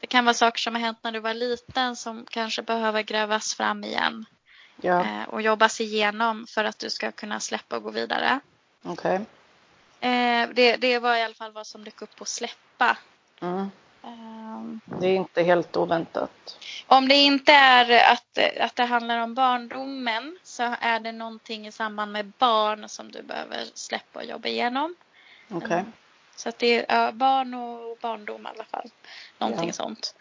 det 0.00 0.06
kan 0.06 0.24
vara 0.24 0.34
saker 0.34 0.58
som 0.58 0.74
har 0.74 0.80
hänt 0.80 0.98
när 1.02 1.12
du 1.12 1.20
var 1.20 1.34
liten 1.34 1.96
som 1.96 2.26
kanske 2.30 2.62
behöver 2.62 3.02
grävas 3.02 3.54
fram 3.54 3.84
igen 3.84 4.26
ja. 4.82 5.00
Eh, 5.04 5.28
och 5.28 5.42
jobbas 5.42 5.80
igenom 5.80 6.46
för 6.46 6.64
att 6.64 6.78
du 6.78 6.90
ska 6.90 7.12
kunna 7.12 7.40
släppa 7.40 7.76
och 7.76 7.82
gå 7.82 7.90
vidare. 7.90 8.40
Okej. 8.82 9.14
Okay. 9.14 9.26
Eh, 10.10 10.48
det, 10.52 10.76
det 10.76 10.98
var 10.98 11.16
i 11.16 11.22
alla 11.22 11.34
fall 11.34 11.52
vad 11.52 11.66
som 11.66 11.84
dök 11.84 12.02
upp 12.02 12.16
på 12.16 12.24
släppa. 12.24 12.96
Mm. 13.40 13.70
Um, 14.02 14.80
det 14.84 15.06
är 15.06 15.14
inte 15.14 15.42
helt 15.42 15.76
oväntat. 15.76 16.58
Om 16.86 17.08
det 17.08 17.14
inte 17.14 17.52
är 17.52 18.12
att, 18.12 18.38
att 18.60 18.76
det 18.76 18.84
handlar 18.84 19.18
om 19.18 19.34
barndomen 19.34 20.38
så 20.42 20.74
är 20.80 21.00
det 21.00 21.12
någonting 21.12 21.66
i 21.66 21.72
samband 21.72 22.12
med 22.12 22.32
barn 22.38 22.88
som 22.88 23.12
du 23.12 23.22
behöver 23.22 23.64
släppa 23.74 24.18
och 24.18 24.24
jobba 24.24 24.48
igenom. 24.48 24.94
Okej. 25.48 25.66
Okay. 25.66 25.78
Um, 25.80 25.92
så 26.36 26.48
att 26.48 26.58
det 26.58 26.92
är 26.92 27.12
barn 27.12 27.54
och 27.54 27.98
barndom 28.00 28.46
i 28.46 28.48
alla 28.48 28.64
fall. 28.64 28.90
Någonting 29.38 29.66
ja. 29.66 29.72
sånt. 29.72 30.14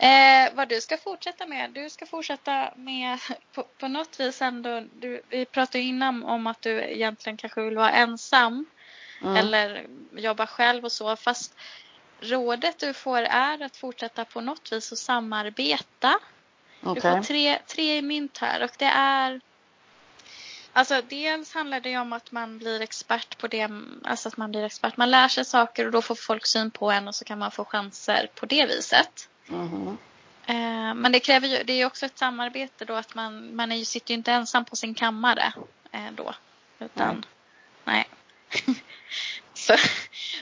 Eh, 0.00 0.54
vad 0.54 0.68
du 0.68 0.80
ska 0.80 0.96
fortsätta 0.96 1.46
med? 1.46 1.70
Du 1.70 1.90
ska 1.90 2.06
fortsätta 2.06 2.72
med 2.76 3.18
på, 3.54 3.62
på 3.62 3.88
något 3.88 4.20
vis 4.20 4.42
ändå. 4.42 4.84
Du, 4.92 5.22
vi 5.28 5.44
pratade 5.44 5.84
innan 5.84 6.24
om 6.24 6.46
att 6.46 6.62
du 6.62 6.82
egentligen 6.82 7.36
kanske 7.36 7.62
vill 7.62 7.76
vara 7.76 7.90
ensam. 7.90 8.66
Mm. 9.22 9.36
Eller 9.36 9.86
jobba 10.12 10.46
själv 10.46 10.84
och 10.84 10.92
så. 10.92 11.16
Fast 11.16 11.54
rådet 12.20 12.78
du 12.78 12.92
får 12.92 13.18
är 13.22 13.62
att 13.62 13.76
fortsätta 13.76 14.24
på 14.24 14.40
något 14.40 14.72
vis 14.72 14.92
och 14.92 14.98
samarbeta. 14.98 16.18
Okay. 16.82 16.94
Du 16.94 17.00
får 17.00 17.22
tre, 17.22 17.58
tre 17.66 18.02
mynt 18.02 18.38
här 18.38 18.62
och 18.62 18.70
det 18.78 18.84
är 18.94 19.40
Alltså 20.72 21.02
dels 21.08 21.54
handlar 21.54 21.80
det 21.80 21.98
om 21.98 22.12
att 22.12 22.32
man 22.32 22.58
blir 22.58 22.80
expert 22.80 23.38
på 23.38 23.46
det, 23.46 23.70
alltså 24.04 24.28
att 24.28 24.36
man 24.36 24.50
blir 24.50 24.64
expert. 24.64 24.96
Man 24.96 25.10
lär 25.10 25.28
sig 25.28 25.44
saker 25.44 25.86
och 25.86 25.92
då 25.92 26.02
får 26.02 26.14
folk 26.14 26.46
syn 26.46 26.70
på 26.70 26.90
en 26.90 27.08
och 27.08 27.14
så 27.14 27.24
kan 27.24 27.38
man 27.38 27.50
få 27.50 27.64
chanser 27.64 28.30
på 28.34 28.46
det 28.46 28.66
viset. 28.66 29.28
Mm. 29.50 29.98
Men 30.94 31.12
det 31.12 31.20
kräver 31.20 31.48
ju, 31.48 31.62
det 31.62 31.72
är 31.72 31.86
också 31.86 32.06
ett 32.06 32.18
samarbete 32.18 32.84
då 32.84 32.94
att 32.94 33.14
man, 33.14 33.56
man 33.56 33.72
är 33.72 33.76
ju, 33.76 33.84
sitter 33.84 34.10
ju 34.10 34.14
inte 34.14 34.32
ensam 34.32 34.64
på 34.64 34.76
sin 34.76 34.94
kammare 34.94 35.52
eh, 35.92 36.12
då. 36.12 36.34
Utan, 36.78 37.10
mm. 37.10 37.22
nej. 37.84 38.08
så, 39.54 39.76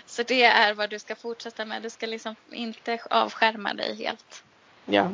så 0.07 0.23
det 0.23 0.43
är 0.43 0.75
vad 0.75 0.91
du 0.91 0.99
ska 0.99 1.17
fortsätta 1.17 1.65
med. 1.65 1.83
Du 1.83 1.91
ska 1.91 2.07
liksom 2.07 2.37
inte 2.51 2.99
avskärma 3.11 3.75
dig 3.75 3.97
helt. 3.97 4.45
Ja. 4.85 5.11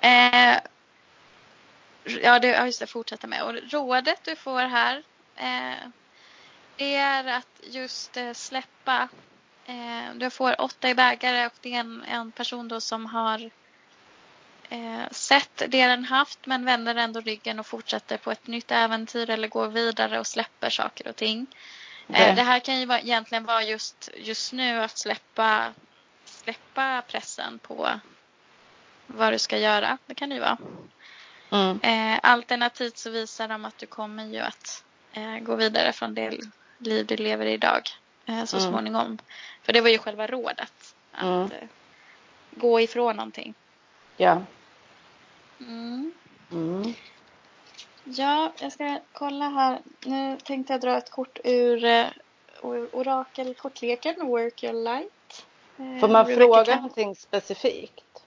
Eh, 0.00 0.58
ja, 2.04 2.38
det, 2.38 2.48
ja, 2.48 2.66
just 2.66 2.80
det, 2.80 2.86
fortsätta 2.86 3.26
med. 3.26 3.42
Och 3.42 3.54
rådet 3.70 4.20
du 4.24 4.36
får 4.36 4.60
här 4.60 5.02
eh, 5.36 5.88
det 6.76 6.94
är 6.94 7.26
att 7.26 7.60
just 7.62 8.16
eh, 8.16 8.32
släppa 8.32 9.08
du 10.14 10.30
får 10.30 10.60
åtta 10.60 10.90
i 10.90 10.94
bägare 10.94 11.46
och 11.46 11.52
det 11.60 11.74
är 11.74 11.80
en, 11.80 12.04
en 12.04 12.32
person 12.32 12.68
då 12.68 12.80
som 12.80 13.06
har 13.06 13.50
eh, 14.72 15.10
sett 15.10 15.56
det 15.56 15.86
den 15.86 16.04
haft 16.04 16.46
men 16.46 16.64
vänder 16.64 16.94
ändå 16.94 17.20
ryggen 17.20 17.60
och 17.60 17.66
fortsätter 17.66 18.16
på 18.16 18.30
ett 18.30 18.46
nytt 18.46 18.70
äventyr 18.70 19.30
eller 19.30 19.48
går 19.48 19.68
vidare 19.68 20.20
och 20.20 20.26
släpper 20.26 20.70
saker 20.70 21.08
och 21.08 21.16
ting. 21.16 21.46
Okay. 22.08 22.28
Eh, 22.28 22.34
det 22.34 22.42
här 22.42 22.60
kan 22.60 22.80
ju 22.80 22.86
vara, 22.86 23.00
egentligen 23.00 23.44
vara 23.44 23.62
just, 23.62 24.10
just 24.16 24.52
nu 24.52 24.82
att 24.82 24.98
släppa, 24.98 25.72
släppa 26.24 27.02
pressen 27.02 27.58
på 27.58 28.00
vad 29.06 29.32
du 29.32 29.38
ska 29.38 29.58
göra. 29.58 29.98
Det 30.06 30.14
kan 30.14 30.28
det 30.28 30.34
ju 30.34 30.40
vara. 30.40 30.58
Mm. 31.50 31.80
Eh, 31.82 32.20
alternativt 32.22 32.98
så 32.98 33.10
visar 33.10 33.48
de 33.48 33.64
att 33.64 33.78
du 33.78 33.86
kommer 33.86 34.26
ju 34.26 34.38
att 34.38 34.84
eh, 35.12 35.38
gå 35.38 35.56
vidare 35.56 35.92
från 35.92 36.14
det 36.14 36.38
liv 36.78 37.06
du 37.06 37.16
lever 37.16 37.46
idag 37.46 37.82
eh, 38.26 38.44
så 38.44 38.56
mm. 38.56 38.70
småningom. 38.70 39.18
För 39.62 39.72
det 39.72 39.80
var 39.80 39.88
ju 39.88 39.98
själva 39.98 40.26
rådet. 40.26 40.94
Att 41.12 41.22
mm. 41.22 41.42
eh, 41.42 41.68
gå 42.50 42.80
ifrån 42.80 43.16
någonting. 43.16 43.54
Ja. 44.16 44.42
Mm. 45.60 46.12
Mm. 46.52 46.94
Ja, 48.04 48.52
jag 48.58 48.72
ska 48.72 49.00
kolla 49.12 49.48
här. 49.48 49.78
Nu 50.04 50.38
tänkte 50.44 50.72
jag 50.72 50.80
dra 50.80 50.96
ett 50.96 51.10
kort 51.10 51.38
ur 51.44 51.84
uh, 51.84 52.06
orakelkortleken 52.92 54.26
Work 54.26 54.62
Your 54.62 54.84
Light. 54.84 55.46
Eh, 55.78 56.00
Får 56.00 56.08
man 56.08 56.26
fråga 56.26 56.64
kan... 56.64 56.76
någonting 56.76 57.16
specifikt? 57.16 58.24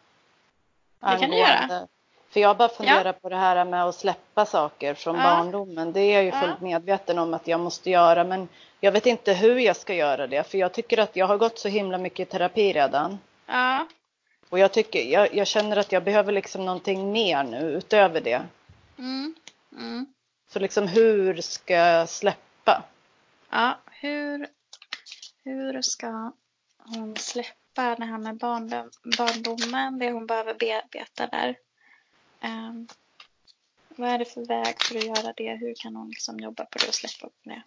Det 0.99 1.17
kan 1.19 1.29
du 1.29 1.37
göra. 1.37 1.87
För 2.35 2.39
jag 2.39 2.57
bara 2.57 2.69
funderar 2.69 3.05
ja. 3.05 3.13
på 3.13 3.29
det 3.29 3.35
här 3.35 3.65
med 3.65 3.83
att 3.83 3.95
släppa 3.95 4.45
saker 4.45 4.93
från 4.93 5.15
ja. 5.15 5.23
barndomen. 5.23 5.93
Det 5.93 5.99
är 5.99 6.13
jag 6.13 6.23
ju 6.23 6.29
ja. 6.29 6.39
fullt 6.39 6.61
medveten 6.61 7.17
om 7.17 7.33
att 7.33 7.47
jag 7.47 7.59
måste 7.59 7.89
göra. 7.89 8.23
Men 8.23 8.47
jag 8.79 8.91
vet 8.91 9.05
inte 9.05 9.33
hur 9.33 9.59
jag 9.59 9.75
ska 9.75 9.93
göra 9.93 10.27
det. 10.27 10.43
För 10.43 10.57
jag 10.57 10.73
tycker 10.73 10.97
att 10.97 11.15
jag 11.15 11.27
har 11.27 11.37
gått 11.37 11.59
så 11.59 11.67
himla 11.67 11.97
mycket 11.97 12.27
i 12.27 12.31
terapi 12.31 12.73
redan. 12.73 13.19
Ja. 13.45 13.87
Och 14.49 14.59
jag, 14.59 14.71
tycker, 14.71 14.99
jag, 14.99 15.35
jag 15.35 15.47
känner 15.47 15.77
att 15.77 15.91
jag 15.91 16.03
behöver 16.03 16.31
liksom 16.31 16.65
någonting 16.65 17.11
mer 17.11 17.43
nu 17.43 17.71
utöver 17.71 18.21
det. 18.21 18.41
Mm. 18.97 19.35
Mm. 19.71 20.05
Så 20.49 20.59
liksom 20.59 20.87
hur 20.87 21.41
ska 21.41 21.73
jag 21.73 22.09
släppa? 22.09 22.83
Ja, 23.49 23.77
hur, 23.91 24.47
hur 25.43 25.81
ska 25.81 26.31
hon 26.77 27.15
släppa 27.15 27.95
det 27.95 28.05
här 28.05 28.17
med 28.17 28.37
barndom, 28.37 28.89
barndomen, 29.17 29.99
det 29.99 30.11
hon 30.11 30.27
behöver 30.27 30.53
bearbeta 30.53 31.27
där? 31.27 31.55
Um, 32.45 32.87
vad 33.97 34.09
är 34.09 34.17
det 34.17 34.25
för 34.25 34.45
väg 34.45 34.75
för 34.81 34.97
att 34.97 35.03
göra 35.03 35.33
det? 35.37 35.55
Hur 35.55 35.73
kan 35.77 35.95
hon 35.95 36.09
liksom 36.09 36.39
jobba 36.39 36.65
på 36.65 36.77
det 36.77 36.87
och 36.87 36.93
släppa 36.93 37.27
upp 37.27 37.39
det? 37.43 37.63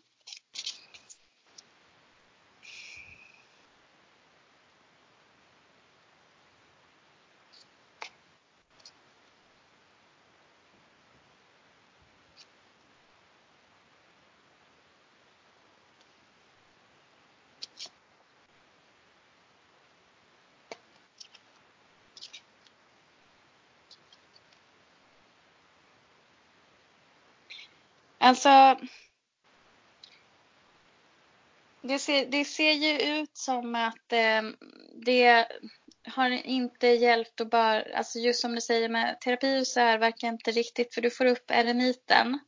Alltså. 28.28 28.76
Det 31.82 31.98
ser, 31.98 32.26
det 32.26 32.44
ser 32.44 32.72
ju 32.72 33.20
ut 33.20 33.36
som 33.36 33.74
att 33.74 34.12
eh, 34.12 34.42
det, 34.94 35.46
har 36.06 36.30
inte 36.30 36.86
hjälpt 36.86 37.40
att 37.40 37.50
bara, 37.50 37.84
alltså 37.94 38.18
just 38.18 38.40
som 38.40 38.54
du 38.54 38.60
säger 38.60 38.88
med 38.88 39.20
terapi 39.20 39.64
så 39.64 39.80
här 39.80 39.98
verkar 39.98 40.28
inte 40.28 40.50
riktigt 40.50 40.94
för 40.94 41.00
du 41.00 41.10
får 41.10 41.24
upp 41.24 41.50
eremiten 41.50 42.38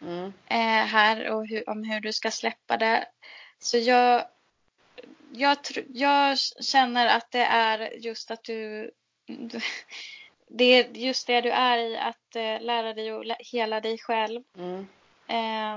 mm. 0.00 0.32
eh, 0.46 0.86
här 0.86 1.30
och 1.30 1.46
hur, 1.46 1.70
om 1.70 1.84
hur 1.84 2.00
du 2.00 2.12
ska 2.12 2.30
släppa 2.30 2.76
det. 2.76 3.06
Så 3.58 3.78
jag, 3.78 4.24
jag, 5.32 5.56
jag 5.88 6.38
känner 6.60 7.06
att 7.06 7.30
det 7.30 7.44
är 7.44 8.04
just 8.04 8.30
att 8.30 8.44
du, 8.44 8.90
det 10.48 10.64
är 10.64 10.96
just 10.96 11.26
det 11.26 11.40
du 11.40 11.50
är 11.50 11.78
i 11.78 11.96
att 11.96 12.36
eh, 12.36 12.60
lära 12.60 12.94
dig 12.94 13.10
att 13.10 13.36
hela 13.38 13.80
dig 13.80 13.98
själv. 13.98 14.42
Mm. 14.56 14.86
Eh, 15.30 15.76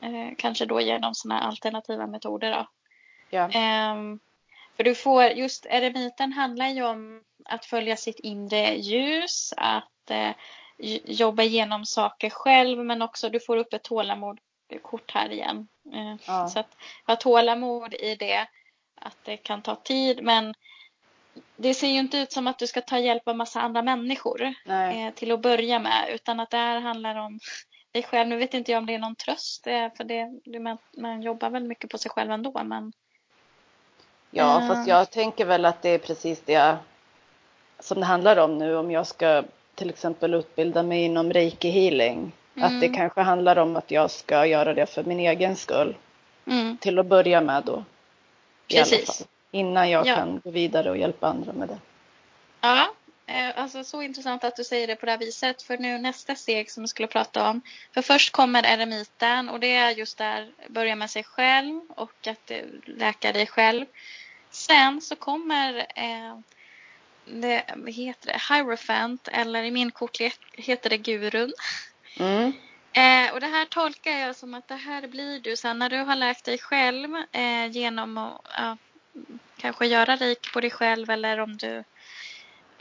eh, 0.00 0.34
kanske 0.38 0.66
då 0.66 0.80
genom 0.80 1.14
sådana 1.14 1.40
alternativa 1.40 2.06
metoder 2.06 2.50
då. 2.50 2.66
Ja. 3.30 3.44
Um, 3.92 4.20
för 4.76 4.84
du 4.84 4.94
får, 4.94 5.24
just 5.24 5.66
eremiten 5.66 6.32
handlar 6.32 6.68
ju 6.68 6.82
om 6.82 7.22
att 7.44 7.64
följa 7.64 7.96
sitt 7.96 8.18
inre 8.18 8.74
ljus, 8.74 9.54
att 9.56 10.10
eh, 10.10 10.30
jobba 11.04 11.42
igenom 11.42 11.86
saker 11.86 12.30
själv 12.30 12.78
men 12.78 13.02
också 13.02 13.28
du 13.28 13.40
får 13.40 13.56
upp 13.56 13.72
ett 13.72 13.82
tålamodkort 13.82 15.10
här 15.10 15.30
igen. 15.30 15.68
Eh, 15.94 16.16
ja. 16.26 16.48
Så 16.48 16.58
att 16.58 16.76
ha 17.06 17.16
tålamod 17.16 17.94
i 17.94 18.14
det, 18.14 18.46
att 18.94 19.16
det 19.24 19.36
kan 19.36 19.62
ta 19.62 19.74
tid 19.74 20.22
men 20.22 20.54
det 21.56 21.74
ser 21.74 21.88
ju 21.88 21.98
inte 21.98 22.18
ut 22.18 22.32
som 22.32 22.46
att 22.46 22.58
du 22.58 22.66
ska 22.66 22.80
ta 22.80 22.98
hjälp 22.98 23.28
av 23.28 23.36
massa 23.36 23.60
andra 23.60 23.82
människor 23.82 24.42
eh, 24.42 25.14
till 25.14 25.32
att 25.32 25.42
börja 25.42 25.78
med 25.78 26.10
utan 26.14 26.40
att 26.40 26.50
det 26.50 26.56
här 26.56 26.80
handlar 26.80 27.16
om 27.16 27.40
dig 27.92 28.02
själv. 28.02 28.28
Nu 28.28 28.36
vet 28.36 28.54
inte 28.54 28.72
jag 28.72 28.78
om 28.78 28.86
det 28.86 28.94
är 28.94 28.98
någon 28.98 29.16
tröst 29.16 29.66
eh, 29.66 29.88
för 29.96 30.04
det, 30.04 30.60
man, 30.60 30.78
man 30.96 31.22
jobbar 31.22 31.50
väl 31.50 31.64
mycket 31.64 31.90
på 31.90 31.98
sig 31.98 32.10
själv 32.10 32.30
ändå 32.30 32.64
men 32.64 32.92
Ja, 34.34 34.58
uh. 34.62 34.68
fast 34.68 34.88
jag 34.88 35.10
tänker 35.10 35.44
väl 35.44 35.64
att 35.64 35.82
det 35.82 35.88
är 35.88 35.98
precis 35.98 36.40
det 36.44 36.76
som 37.80 38.00
det 38.00 38.06
handlar 38.06 38.36
om 38.36 38.58
nu 38.58 38.76
om 38.76 38.90
jag 38.90 39.06
ska 39.06 39.42
till 39.74 39.90
exempel 39.90 40.34
utbilda 40.34 40.82
mig 40.82 41.04
inom 41.04 41.32
reiki 41.32 41.70
healing. 41.70 42.32
Mm. 42.54 42.66
Att 42.66 42.80
det 42.80 42.86
mm. 42.86 42.98
kanske 42.98 43.20
handlar 43.20 43.56
om 43.56 43.76
att 43.76 43.90
jag 43.90 44.10
ska 44.10 44.46
göra 44.46 44.74
det 44.74 44.86
för 44.86 45.04
min 45.04 45.20
egen 45.20 45.56
skull. 45.56 45.96
Mm. 46.46 46.76
Till 46.76 46.98
att 46.98 47.06
börja 47.06 47.40
med 47.40 47.62
då. 47.64 47.84
Precis. 48.68 49.26
Innan 49.50 49.90
jag 49.90 50.06
ja. 50.06 50.16
kan 50.16 50.40
gå 50.44 50.50
vidare 50.50 50.90
och 50.90 50.96
hjälpa 50.96 51.26
andra 51.26 51.52
med 51.52 51.68
det. 51.68 51.78
Ja, 52.60 52.86
alltså 53.54 53.84
så 53.84 54.02
intressant 54.02 54.44
att 54.44 54.56
du 54.56 54.64
säger 54.64 54.86
det 54.86 54.96
på 54.96 55.06
det 55.06 55.12
här 55.12 55.18
viset. 55.18 55.62
För 55.62 55.78
nu 55.78 55.98
nästa 55.98 56.34
steg 56.34 56.70
som 56.70 56.82
jag 56.82 56.90
skulle 56.90 57.08
prata 57.08 57.50
om. 57.50 57.60
För 57.94 58.02
först 58.02 58.32
kommer 58.32 58.66
eremiten 58.66 59.48
och 59.48 59.60
det 59.60 59.74
är 59.74 59.90
just 59.90 60.18
där 60.18 60.52
börja 60.68 60.96
med 60.96 61.10
sig 61.10 61.24
själv 61.24 61.80
och 61.88 62.26
att 62.26 62.50
eh, 62.50 62.64
läka 62.84 63.32
dig 63.32 63.46
själv. 63.46 63.86
Sen 64.50 65.00
så 65.00 65.16
kommer 65.16 65.86
eh, 65.96 66.38
det, 67.24 67.64
heter 67.86 68.32
det, 68.32 68.54
Hierophant 68.54 69.28
eller 69.28 69.62
i 69.62 69.70
min 69.70 69.90
kortlek 69.90 70.38
heter 70.52 70.90
det 70.90 70.98
Gurun. 70.98 71.52
Mm. 72.18 72.52
Eh, 72.92 73.34
och 73.34 73.40
det 73.40 73.46
här 73.46 73.64
tolkar 73.64 74.12
jag 74.12 74.36
som 74.36 74.54
att 74.54 74.68
det 74.68 74.74
här 74.74 75.06
blir 75.06 75.40
du 75.40 75.56
sen 75.56 75.78
när 75.78 75.90
du 75.90 75.98
har 75.98 76.16
läkt 76.16 76.44
dig 76.44 76.58
själv 76.58 77.16
eh, 77.32 77.66
genom 77.66 78.18
att 78.18 78.58
eh, 78.58 78.74
kanske 79.56 79.86
göra 79.86 80.16
rik 80.16 80.52
på 80.52 80.60
dig 80.60 80.70
själv 80.70 81.10
eller 81.10 81.40
om 81.40 81.56
du 81.56 81.84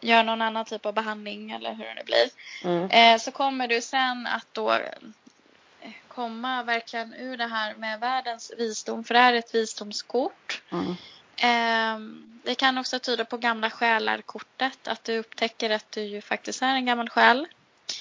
gör 0.02 0.24
någon 0.24 0.42
annan 0.42 0.66
typ 0.66 0.86
av 0.86 0.94
behandling 0.94 1.52
eller 1.52 1.74
hur 1.74 1.86
det 1.86 1.94
nu 1.94 2.04
blir. 2.04 2.30
Mm. 2.64 2.90
Eh, 2.90 3.22
så 3.22 3.32
kommer 3.32 3.68
du 3.68 3.82
sen 3.82 4.28
att 4.28 4.48
då 4.52 4.72
eh, 4.72 5.92
komma 6.08 6.64
verkligen 6.64 7.14
ur 7.14 7.38
det 7.38 7.48
här 7.48 7.76
med 7.76 8.00
världens 8.00 8.52
visdom 8.58 9.04
för 9.04 9.14
det 9.14 9.20
här 9.20 9.34
är 9.34 9.38
ett 9.38 9.56
visdomskort. 9.56 10.62
Mm. 10.72 10.96
Ehm, 11.36 12.40
det 12.44 12.56
kan 12.56 12.78
också 12.78 13.00
tyda 13.00 13.26
på 13.26 13.38
gamla 13.38 13.70
själar-kortet. 13.70 14.88
Att 14.88 15.04
du 15.04 15.18
upptäcker 15.18 15.70
att 15.70 15.92
du 15.92 16.02
ju 16.02 16.22
faktiskt 16.22 16.62
är 16.62 16.76
en 16.76 16.86
gammal 16.86 17.10
själ. 17.10 17.48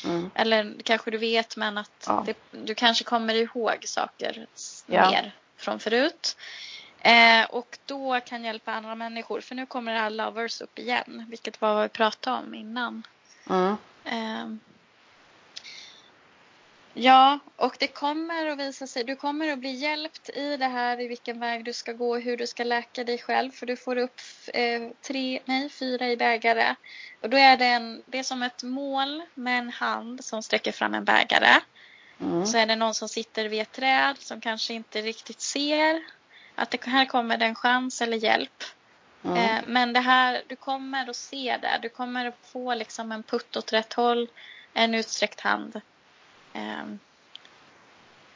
Mm. 0.05 0.31
Eller 0.35 0.77
kanske 0.85 1.11
du 1.11 1.19
vet 1.19 1.57
men 1.57 1.79
att 1.79 2.05
ja. 2.07 2.23
det, 2.27 2.37
du 2.51 2.75
kanske 2.75 3.05
kommer 3.05 3.35
ihåg 3.35 3.77
saker 3.85 4.47
ja. 4.87 5.11
mer 5.11 5.33
från 5.57 5.81
förut. 5.81 6.37
Eh, 7.01 7.45
och 7.51 7.79
då 7.87 8.21
kan 8.21 8.45
hjälpa 8.45 8.73
andra 8.73 8.95
människor. 8.95 9.41
För 9.41 9.55
nu 9.55 9.67
kommer 9.67 9.93
det 9.93 9.99
här 9.99 10.11
lovers 10.11 10.61
upp 10.61 10.79
igen. 10.79 11.27
Vilket 11.29 11.61
var 11.61 11.75
vad 11.75 11.83
vi 11.83 11.89
pratade 11.89 12.37
om 12.37 12.55
innan. 12.55 13.07
Mm. 13.49 13.77
Eh, 14.05 14.71
Ja, 16.95 17.39
och 17.57 17.77
det 17.79 17.87
kommer 17.87 18.47
att 18.47 18.59
visa 18.59 18.87
sig. 18.87 19.05
Du 19.05 19.17
kommer 19.17 19.53
att 19.53 19.59
bli 19.59 19.71
hjälpt 19.71 20.29
i 20.29 20.57
det 20.57 20.67
här 20.67 21.01
i 21.01 21.09
vilken 21.09 21.41
väg 21.41 21.65
du 21.65 21.73
ska 21.73 21.93
gå 21.93 22.11
och 22.11 22.21
hur 22.21 22.37
du 22.37 22.47
ska 22.47 22.65
läka 22.65 23.05
dig 23.05 23.19
själv. 23.19 23.51
För 23.51 23.67
du 23.67 23.77
får 23.77 23.97
upp 23.97 24.21
eh, 24.55 24.83
tre, 25.03 25.41
nej, 25.45 25.69
fyra 25.69 26.11
i 26.11 26.17
bägare. 26.17 26.75
Och 27.21 27.31
då 27.31 27.37
är 27.37 27.57
det, 27.57 27.67
en, 27.67 28.03
det 28.07 28.19
är 28.19 28.23
som 28.23 28.43
ett 28.43 28.63
mål 28.63 29.23
med 29.35 29.59
en 29.59 29.71
hand 29.71 30.25
som 30.25 30.43
sträcker 30.43 30.73
fram 30.73 30.95
en 30.95 31.05
bägare. 31.05 31.61
Mm. 32.21 32.47
Så 32.47 32.59
är 32.59 32.67
det 32.67 32.77
någon 32.77 32.95
som 32.95 33.09
sitter 33.09 33.49
vid 33.49 33.61
ett 33.61 33.73
träd 33.73 34.17
som 34.19 34.41
kanske 34.41 34.75
inte 34.75 35.03
riktigt 35.03 35.41
ser 35.41 36.03
att 36.61 36.71
det 36.71 36.87
här 36.87 37.05
kommer 37.05 37.37
det 37.37 37.45
en 37.45 37.55
chans 37.55 38.03
eller 38.03 38.17
hjälp. 38.17 38.65
Mm. 39.25 39.37
Eh, 39.37 39.63
men 39.67 39.93
det 39.93 40.01
här, 40.01 40.43
du 40.47 40.57
kommer 40.57 41.11
att 41.11 41.17
se 41.17 41.59
det. 41.63 41.79
Du 41.83 41.89
kommer 41.89 42.27
att 42.27 42.39
få 42.43 42.75
liksom 42.75 43.13
en 43.13 43.23
putt 43.23 43.57
åt 43.57 43.73
rätt 43.73 43.93
håll, 43.93 44.29
en 44.73 44.95
utsträckt 44.95 45.41
hand. 45.41 45.81
Ehm, 46.53 46.99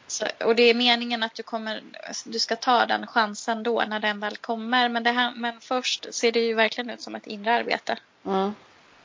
så, 0.06 0.26
och 0.44 0.56
det 0.56 0.62
är 0.62 0.74
meningen 0.74 1.22
att 1.22 1.34
du, 1.34 1.42
kommer, 1.42 1.82
du 2.24 2.38
ska 2.38 2.56
ta 2.56 2.86
den 2.86 3.06
chansen 3.06 3.62
då 3.62 3.82
när 3.88 4.00
den 4.00 4.20
väl 4.20 4.36
kommer. 4.36 4.88
Men, 4.88 5.02
det 5.02 5.10
här, 5.10 5.32
men 5.36 5.60
först 5.60 6.14
ser 6.14 6.32
det 6.32 6.40
ju 6.40 6.54
verkligen 6.54 6.90
ut 6.90 7.00
som 7.00 7.14
ett 7.14 7.26
inre 7.26 7.54
arbete. 7.54 7.98
Mm. 8.24 8.54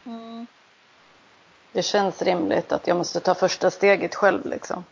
Mm. 0.05 0.47
Det 1.71 1.83
känns 1.83 2.21
rimligt 2.21 2.71
att 2.71 2.87
jag 2.87 2.97
måste 2.97 3.19
ta 3.19 3.35
första 3.35 3.71
steget 3.71 4.15
själv 4.15 4.45
liksom. 4.45 4.83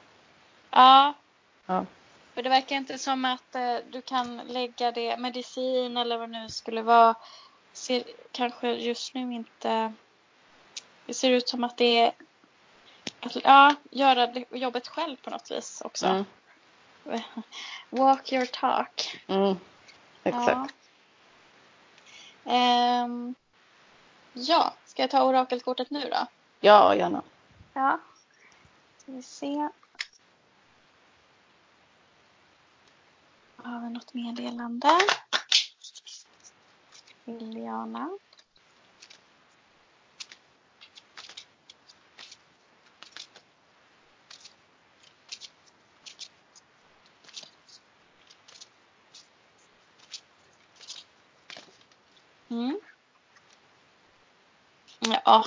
Ja. 0.72 1.14
ja. 1.66 1.86
För 2.38 2.44
det 2.44 2.50
verkar 2.50 2.76
inte 2.76 2.98
som 2.98 3.26
att 3.26 3.56
eh, 3.56 3.76
du 3.90 4.02
kan 4.02 4.38
lägga 4.38 4.92
det, 4.92 5.18
medicin 5.18 5.98
eller 5.98 6.18
vad 6.18 6.32
det 6.32 6.40
nu 6.40 6.50
skulle 6.50 6.82
vara. 6.82 7.16
Ser 7.74 8.04
kanske 8.32 8.72
just 8.74 9.14
nu 9.14 9.34
inte... 9.34 9.94
Det 11.06 11.14
ser 11.14 11.32
ut 11.32 11.50
som 11.50 11.64
att 11.64 11.78
det 11.78 12.00
är 12.00 12.14
ja, 13.44 13.76
göra 13.92 14.34
jobbet 14.52 14.88
själv 14.88 15.16
på 15.16 15.30
något 15.30 15.52
vis 15.52 15.82
också. 15.86 16.06
Mm. 17.06 17.22
Walk 17.90 18.34
your 18.34 18.46
talk. 18.46 19.22
Mm, 19.28 19.56
exakt. 20.24 20.76
Ja. 22.44 23.04
Um, 23.04 23.36
ja, 24.34 24.74
ska 24.86 25.04
jag 25.04 25.12
ta 25.12 25.24
orakelkortet 25.24 25.90
nu 25.90 26.10
då? 26.10 26.28
Ja, 26.60 26.96
gärna. 26.96 27.22
Ja. 27.74 28.00
Ska 28.98 29.12
vi 29.12 29.22
se. 29.22 29.70
Har 33.68 33.82
vi 33.82 33.90
något 33.90 34.14
meddelande? 34.14 34.90
Liliana. 37.26 38.10
Mm. 52.50 52.80
Ja. 55.00 55.46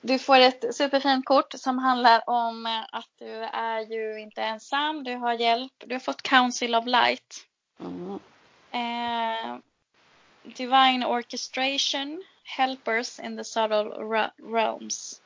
Du 0.00 0.18
får 0.18 0.38
ett 0.38 0.74
superfint 0.74 1.24
kort 1.24 1.52
som 1.52 1.78
handlar 1.78 2.30
om 2.30 2.66
eh, 2.66 2.82
att 2.92 3.08
du 3.18 3.32
är 3.44 3.80
ju 3.80 4.20
inte 4.20 4.42
ensam. 4.42 5.04
Du 5.04 5.16
har 5.16 5.32
hjälp. 5.32 5.72
Du 5.78 5.94
har 5.94 6.00
fått 6.00 6.22
Council 6.22 6.74
of 6.74 6.86
Light. 6.86 7.46
Mm. 7.80 8.18
Eh, 8.70 9.56
Divine 10.42 11.04
Orchestration. 11.04 12.22
Helpers 12.44 13.18
in 13.20 13.36
the 13.36 13.44
subtle 13.44 13.90
realms. 14.52 15.22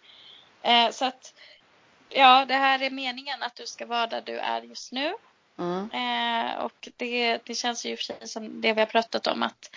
Eh, 0.62 0.90
så 0.90 1.04
att 1.04 1.34
ja, 2.08 2.44
det 2.44 2.54
här 2.54 2.82
är 2.82 2.90
meningen 2.90 3.42
att 3.42 3.56
du 3.56 3.66
ska 3.66 3.86
vara 3.86 4.06
där 4.06 4.22
du 4.22 4.38
är 4.38 4.62
just 4.62 4.92
nu. 4.92 5.14
Mm. 5.58 5.90
Eh, 5.90 6.64
och 6.64 6.88
det, 6.96 7.38
det 7.44 7.54
känns 7.54 7.86
ju 7.86 7.96
för 7.96 8.04
sig 8.04 8.28
som 8.28 8.60
det 8.60 8.72
vi 8.72 8.80
har 8.80 8.86
pratat 8.86 9.26
om 9.26 9.42
att 9.42 9.70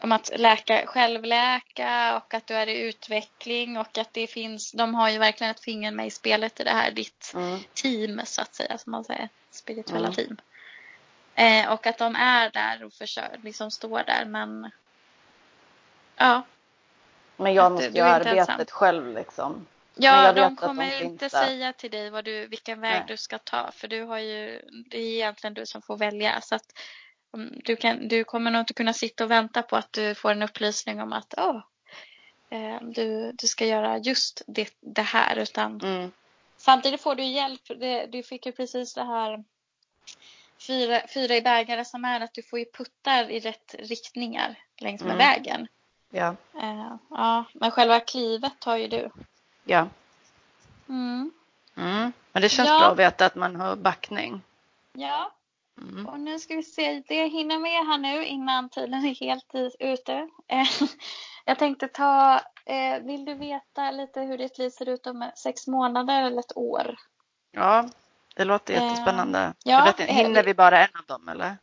om 0.00 0.12
att 0.12 0.30
läka, 0.38 0.86
självläka 0.86 2.16
och 2.16 2.34
att 2.34 2.46
du 2.46 2.54
är 2.54 2.66
i 2.66 2.88
utveckling 2.88 3.78
och 3.78 3.98
att 3.98 4.08
det 4.12 4.26
finns, 4.26 4.72
de 4.72 4.94
har 4.94 5.10
ju 5.10 5.18
verkligen 5.18 5.50
ett 5.50 5.60
finger 5.60 5.90
med 5.90 6.06
i 6.06 6.10
spelet 6.10 6.60
i 6.60 6.64
det 6.64 6.70
här, 6.70 6.90
ditt 6.90 7.32
mm. 7.34 7.60
team 7.74 8.20
så 8.24 8.42
att 8.42 8.54
säga, 8.54 8.78
som 8.78 8.90
man 8.90 9.04
säger, 9.04 9.28
spirituella 9.50 10.08
mm. 10.08 10.14
team. 10.14 10.36
Eh, 11.34 11.72
och 11.72 11.86
att 11.86 11.98
de 11.98 12.16
är 12.16 12.50
där 12.50 12.84
och 12.84 12.92
försöker, 12.92 13.38
liksom 13.38 13.70
står 13.70 14.02
där 14.06 14.24
men 14.24 14.70
ja. 16.16 16.42
Men 17.36 17.54
jag 17.54 17.72
måste 17.72 17.88
ju 17.88 18.00
arbetet 18.00 18.48
ensam. 18.48 18.66
själv 18.68 19.14
liksom. 19.14 19.66
Ja, 19.94 20.32
de 20.32 20.56
kommer 20.56 21.00
de 21.00 21.04
inte 21.04 21.30
säga 21.30 21.72
till 21.72 21.90
dig 21.90 22.10
vad 22.10 22.24
du, 22.24 22.46
vilken 22.46 22.80
väg 22.80 22.98
Nej. 22.98 23.04
du 23.08 23.16
ska 23.16 23.38
ta 23.38 23.70
för 23.72 23.88
du 23.88 24.02
har 24.02 24.18
ju, 24.18 24.62
det 24.90 24.98
är 24.98 25.14
egentligen 25.14 25.54
du 25.54 25.66
som 25.66 25.82
får 25.82 25.96
välja 25.96 26.40
så 26.40 26.54
att 26.54 26.72
du, 27.64 27.76
kan, 27.76 28.08
du 28.08 28.24
kommer 28.24 28.50
nog 28.50 28.60
inte 28.60 28.74
kunna 28.74 28.92
sitta 28.92 29.24
och 29.24 29.30
vänta 29.30 29.62
på 29.62 29.76
att 29.76 29.92
du 29.92 30.14
får 30.14 30.30
en 30.30 30.42
upplysning 30.42 31.00
om 31.00 31.12
att 31.12 31.34
oh, 31.34 31.60
du, 32.80 33.32
du 33.32 33.46
ska 33.46 33.66
göra 33.66 33.98
just 33.98 34.42
det, 34.46 34.74
det 34.80 35.02
här. 35.02 35.36
Utan 35.36 35.80
mm. 35.80 36.12
Samtidigt 36.56 37.00
får 37.00 37.14
du 37.14 37.22
hjälp. 37.22 37.62
Du 38.08 38.22
fick 38.22 38.46
ju 38.46 38.52
precis 38.52 38.94
det 38.94 39.04
här 39.04 39.44
fyra, 40.66 41.00
fyra 41.14 41.36
i 41.36 41.42
bägare 41.42 41.84
som 41.84 42.04
är 42.04 42.20
att 42.20 42.34
du 42.34 42.42
får 42.42 42.58
ju 42.58 42.64
puttar 42.64 43.30
i 43.30 43.40
rätt 43.40 43.74
riktningar 43.78 44.58
längs 44.78 45.00
med 45.00 45.14
mm. 45.14 45.18
vägen. 45.18 45.68
Ja. 46.10 46.36
Uh, 46.54 46.96
ja. 47.10 47.44
Men 47.52 47.70
själva 47.70 48.00
klivet 48.00 48.52
tar 48.58 48.76
ju 48.76 48.88
du. 48.88 49.10
Ja. 49.64 49.88
Mm. 50.88 51.30
Mm. 51.76 52.12
Men 52.32 52.42
det 52.42 52.48
känns 52.48 52.68
ja. 52.68 52.78
bra 52.78 52.88
att 52.88 52.98
veta 52.98 53.26
att 53.26 53.34
man 53.34 53.56
har 53.56 53.76
backning. 53.76 54.42
Ja. 54.92 55.32
Mm. 55.80 56.06
Och 56.06 56.20
nu 56.20 56.38
ska 56.38 56.56
vi 56.56 56.62
se, 56.62 57.02
det 57.08 57.26
hinner 57.26 57.58
med 57.58 57.86
här 57.86 57.98
nu 57.98 58.24
innan 58.24 58.68
tiden 58.68 59.04
är 59.04 59.14
helt 59.14 59.54
ute. 59.78 60.28
Eh, 60.48 60.66
jag 61.44 61.58
tänkte 61.58 61.88
ta, 61.88 62.40
eh, 62.64 63.00
vill 63.02 63.24
du 63.24 63.34
veta 63.34 63.90
lite 63.90 64.20
hur 64.20 64.38
ditt 64.38 64.58
liv 64.58 64.70
ser 64.70 64.88
ut 64.88 65.06
om 65.06 65.30
sex 65.36 65.66
månader 65.66 66.22
eller 66.22 66.40
ett 66.40 66.56
år? 66.56 66.96
Ja, 67.50 67.88
det 68.36 68.44
låter 68.44 68.74
jättespännande. 68.74 69.40
Eh, 69.40 69.52
ja, 69.64 69.84
vet, 69.84 70.08
hinner 70.08 70.44
vi 70.44 70.54
bara 70.54 70.78
en 70.78 70.96
av 70.98 71.04
dem 71.06 71.28
eller? 71.28 71.56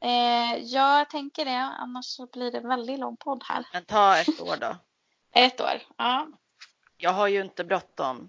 Ja, 0.00 0.98
jag 0.98 1.10
tänker 1.10 1.44
det. 1.44 1.60
Annars 1.78 2.04
så 2.04 2.26
blir 2.26 2.52
det 2.52 2.58
en 2.58 2.68
väldigt 2.68 2.98
lång 2.98 3.16
podd 3.16 3.44
här. 3.48 3.66
Men 3.72 3.84
ta 3.84 4.16
ett 4.16 4.40
år 4.40 4.56
då. 4.60 4.76
ett 5.40 5.60
år, 5.60 5.82
ja. 5.96 6.28
Jag 6.96 7.10
har 7.10 7.28
ju 7.28 7.40
inte 7.40 7.64
bråttom. 7.64 8.28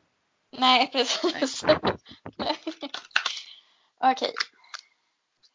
Nej, 0.52 0.92
precis. 0.92 1.64
Nej. 2.38 2.58
Okej. 4.12 4.34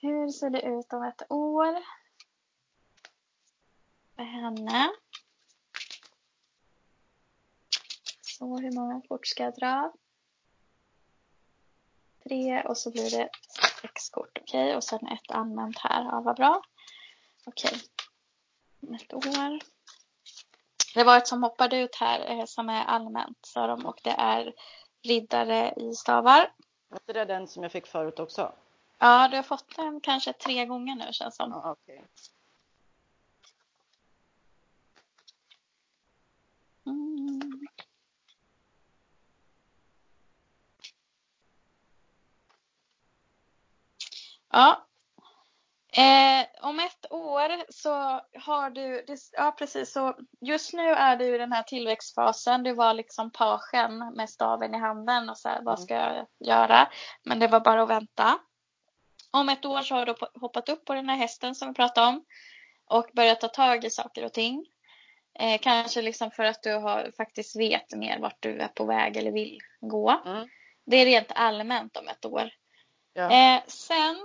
Hur 0.03 0.29
ser 0.29 0.51
det 0.51 0.63
ut 0.63 0.93
om 0.93 1.03
ett 1.03 1.31
år? 1.31 1.85
För 4.17 4.23
henne. 4.23 4.91
Så, 8.21 8.57
hur 8.57 8.73
många 8.73 9.03
kort 9.09 9.27
ska 9.27 9.43
jag 9.43 9.55
dra? 9.55 9.93
Tre 12.23 12.63
och 12.63 12.79
så 12.79 12.91
blir 12.91 13.11
det 13.11 13.29
sex 13.81 14.11
kort. 14.11 14.39
Okej, 14.41 14.65
okay. 14.65 14.77
och 14.77 14.85
sen 14.85 15.07
ett 15.07 15.31
använt 15.31 15.79
här. 15.79 16.05
Ja, 16.05 16.21
vad 16.21 16.37
bra. 16.37 16.63
Okej. 17.45 17.81
Okay. 18.83 18.97
Ett 18.97 19.15
år. 19.15 19.59
Det 20.95 21.05
var 21.05 21.17
ett 21.17 21.29
som 21.29 21.43
hoppade 21.43 21.77
ut 21.77 21.95
här 21.95 22.31
eh, 22.31 22.45
som 22.45 22.69
är 22.69 22.85
allmänt, 22.85 23.39
sa 23.47 23.67
de. 23.67 23.87
Och 23.87 24.01
det 24.05 24.15
är 24.19 24.55
riddare 25.03 25.75
i 25.77 25.95
stavar. 25.95 26.53
Var 26.89 27.15
det 27.15 27.25
den 27.25 27.49
som 27.49 27.63
jag 27.63 27.73
fick 27.73 27.87
förut 27.87 28.19
också? 28.19 28.53
Ja, 29.03 29.29
du 29.29 29.37
har 29.37 29.43
fått 29.43 29.77
den 29.77 30.01
kanske 30.01 30.33
tre 30.33 30.67
gånger 30.67 30.95
nu 30.95 31.13
känns 31.13 31.37
som. 31.37 31.51
Ja, 31.51 31.73
okay. 31.73 31.99
mm. 36.87 37.41
Ja. 44.53 44.87
Eh, 45.93 46.47
om 46.63 46.81
ett 46.81 47.13
år 47.13 47.73
så 47.73 48.21
har 48.45 48.71
du, 48.71 49.05
ja 49.33 49.55
precis 49.59 49.93
så 49.93 50.17
just 50.41 50.73
nu 50.73 50.89
är 50.89 51.17
du 51.17 51.35
i 51.35 51.39
den 51.39 51.53
här 51.53 51.63
tillväxtfasen. 51.63 52.63
Du 52.63 52.75
var 52.75 52.95
liksom 52.95 53.31
pagen 53.33 53.99
med 54.17 54.31
staven 54.31 54.75
i 54.75 54.79
handen 54.79 55.31
och 55.31 55.39
så 55.39 55.49
här, 55.49 55.63
vad 55.63 55.79
mm. 55.79 55.85
ska 55.85 55.95
jag 55.95 56.27
göra? 56.45 56.89
Men 57.25 57.39
det 57.39 57.49
var 57.49 57.61
bara 57.61 57.83
att 57.83 57.91
vänta. 57.91 58.39
Om 59.31 59.49
ett 59.49 59.65
år 59.65 59.83
så 59.83 59.95
har 59.95 60.07
du 60.07 60.15
hoppat 60.41 60.69
upp 60.69 60.85
på 60.85 60.95
den 60.95 61.09
här 61.09 61.17
hästen 61.17 61.55
som 61.55 61.69
vi 61.69 61.75
pratade 61.75 62.07
om 62.07 62.25
och 62.87 63.11
börjat 63.13 63.41
ta 63.41 63.49
tag 63.49 63.85
i 63.85 63.91
saker 63.91 64.25
och 64.25 64.33
ting. 64.33 64.67
Eh, 65.39 65.61
kanske 65.61 66.03
liksom 66.03 66.31
för 66.31 66.45
att 66.45 66.63
du 66.63 66.75
har, 66.75 67.13
faktiskt 67.17 67.57
vet 67.57 67.95
mer 67.97 68.19
vart 68.19 68.43
du 68.43 68.59
är 68.59 68.69
på 68.69 68.85
väg 68.85 69.17
eller 69.17 69.33
vill 69.33 69.59
gå. 69.81 70.23
Mm. 70.27 70.49
Det 70.85 70.97
är 70.97 71.05
rent 71.05 71.33
allmänt 71.35 71.97
om 71.97 72.09
ett 72.09 72.25
år. 72.25 72.51
Ja. 73.13 73.31
Eh, 73.31 73.63
sen 73.67 74.17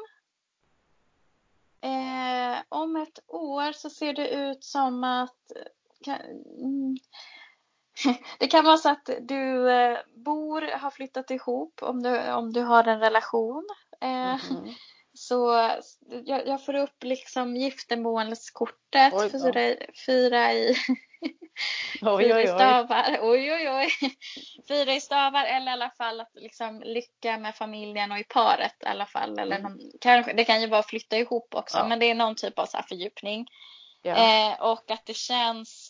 eh, 1.82 2.58
om 2.70 2.96
ett 2.96 3.20
år 3.28 3.72
så 3.72 3.89
ser 3.89 4.13
det 4.13 4.30
ut 4.30 4.63
som 4.63 5.04
att 5.04 5.52
kan, 6.04 6.15
mm, 6.60 6.98
det 8.39 8.48
kan 8.48 8.65
vara 8.65 8.78
så 8.78 8.89
att 8.89 9.10
du 9.22 9.72
eh, 9.72 10.00
bor, 10.15 10.62
har 10.62 10.91
flyttat 10.91 11.32
ihop 11.32 11.80
om 11.82 12.04
du, 12.04 12.32
om 12.32 12.54
du 12.54 12.62
har 12.62 12.84
en 12.84 13.00
relation. 13.00 13.68
Mm 14.02 14.38
-hmm. 14.38 14.74
Så 15.15 15.69
jag, 16.25 16.47
jag, 16.47 16.65
får 16.65 16.75
upp 16.75 17.04
liksom 17.04 17.56
giftermålskortet 17.56 19.13
för 19.13 19.30
fyra, 19.30 19.75
fyra 20.06 20.54
i 20.54 20.75
oj, 22.01 22.23
fyra 22.23 22.41
i 22.41 22.47
stavar. 22.47 23.19
Oj, 23.21 23.54
oj, 23.54 23.69
oj. 23.69 23.89
Fyra 24.67 24.93
i 24.93 25.01
stavar 25.01 25.45
eller 25.45 25.71
i 25.71 25.73
alla 25.73 25.89
fall 25.89 26.19
att 26.19 26.32
liksom 26.34 26.82
lycka 26.86 27.38
med 27.38 27.56
familjen 27.56 28.12
och 28.12 28.19
i 28.19 28.23
paret 28.23 28.75
i 28.84 28.86
alla 28.86 29.06
fall. 29.06 29.39
Eller 29.39 29.60
mm. 29.60 29.71
någon, 29.71 29.80
kanske, 30.01 30.34
det 30.34 30.43
kan 30.43 30.62
ju 30.62 30.67
vara 30.67 30.84
flytta 30.84 31.17
ihop 31.17 31.56
också 31.56 31.78
ja. 31.78 31.88
men 31.88 31.99
det 31.99 32.06
är 32.06 32.15
någon 32.15 32.36
typ 32.36 32.60
av 32.60 32.65
så 32.65 32.78
fördjupning. 32.89 33.47
Ja. 34.01 34.15
Eh, 34.15 34.62
och 34.62 34.91
att 34.91 35.06
det 35.06 35.15
känns 35.15 35.85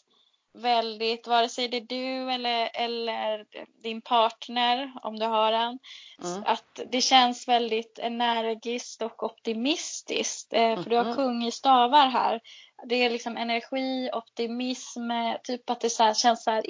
väldigt, 0.56 1.28
vare 1.28 1.50
sig 1.50 1.68
det 1.68 1.78
är 1.78 1.82
du 1.82 2.32
eller, 2.32 2.70
eller 2.74 3.46
din 3.84 4.02
partner 4.02 4.94
om 5.04 5.20
du 5.20 5.26
har 5.26 5.52
en, 5.52 5.80
mm. 6.24 6.44
att 6.46 6.80
det 6.92 7.02
känns 7.02 7.48
väldigt 7.48 8.00
energiskt 8.00 9.02
och 9.02 9.24
optimistiskt. 9.24 10.54
Eh, 10.54 10.84
för 10.84 10.90
du 10.90 10.98
har 10.98 11.04
mm-hmm. 11.06 11.16
kung 11.16 11.44
i 11.44 11.52
stavar 11.52 12.08
här. 12.08 12.42
Det 12.84 12.96
är 12.96 13.10
liksom 13.10 13.38
energi, 13.38 14.10
optimism, 14.14 15.12
typ 15.44 15.70
att 15.70 15.82
det 15.82 15.90
så 15.90 16.14
känns 16.14 16.44
så 16.44 16.52
här, 16.52 16.62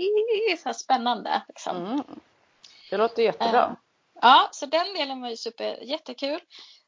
så 0.57 0.69
här 0.69 0.73
spännande. 0.73 1.41
Liksom. 1.47 1.77
Mm. 1.77 2.03
Det 2.89 2.97
låter 2.97 3.23
jättebra. 3.23 3.75
Ja, 4.21 4.49
så 4.51 4.65
den 4.65 4.93
delen 4.93 5.21
var 5.21 5.29
ju 5.29 5.37
super, 5.37 5.83
jättekul. 5.83 6.39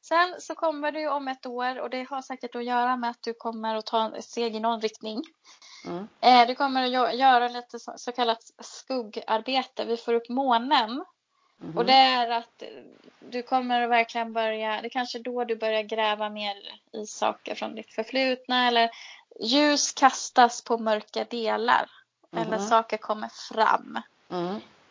Sen 0.02 0.36
så 0.40 0.56
kommer 0.56 0.92
du 0.92 1.10
om 1.10 1.28
ett 1.28 1.46
år 1.46 1.80
och 1.80 1.90
det 1.90 2.04
har 2.10 2.22
säkert 2.22 2.56
att 2.56 2.66
göra 2.66 2.98
med 2.98 3.10
att 3.10 3.24
du 3.24 3.34
kommer 3.34 3.76
att 3.76 3.86
ta 3.86 4.18
ett 4.18 4.26
steg 4.26 4.56
i 4.56 4.60
någon 4.60 4.82
riktning. 4.82 5.24
Mm. 5.86 6.08
Eh, 6.22 6.48
du 6.48 6.56
kommer 6.56 6.84
att 6.84 7.16
göra 7.16 7.48
lite 7.48 7.80
så, 7.80 8.12
kallat 8.12 8.44
skuggarbete. 8.60 9.86
Vi 9.86 9.98
får 9.98 10.14
upp 10.14 10.30
månen. 10.30 11.06
Mm. 11.62 11.78
Och 11.78 11.86
det 11.86 11.94
är 11.94 12.30
att 12.30 12.64
du 13.20 13.44
kommer 13.44 13.82
att 13.82 13.90
verkligen 13.90 14.34
börja, 14.34 14.82
det 14.82 14.88
är 14.88 14.90
kanske 14.90 15.20
då 15.20 15.44
du 15.44 15.56
börjar 15.56 15.84
gräva 15.84 16.30
mer 16.30 16.56
i 16.94 17.06
saker 17.06 17.56
från 17.56 17.76
ditt 17.76 17.94
förflutna 17.94 18.68
eller 18.68 18.90
ljus 19.40 19.92
kastas 19.92 20.64
på 20.64 20.78
mörka 20.78 21.24
delar. 21.24 21.90
Mm. 22.34 22.48
Eller 22.48 22.58
saker 22.58 22.98
kommer 22.98 23.30
fram. 23.54 24.02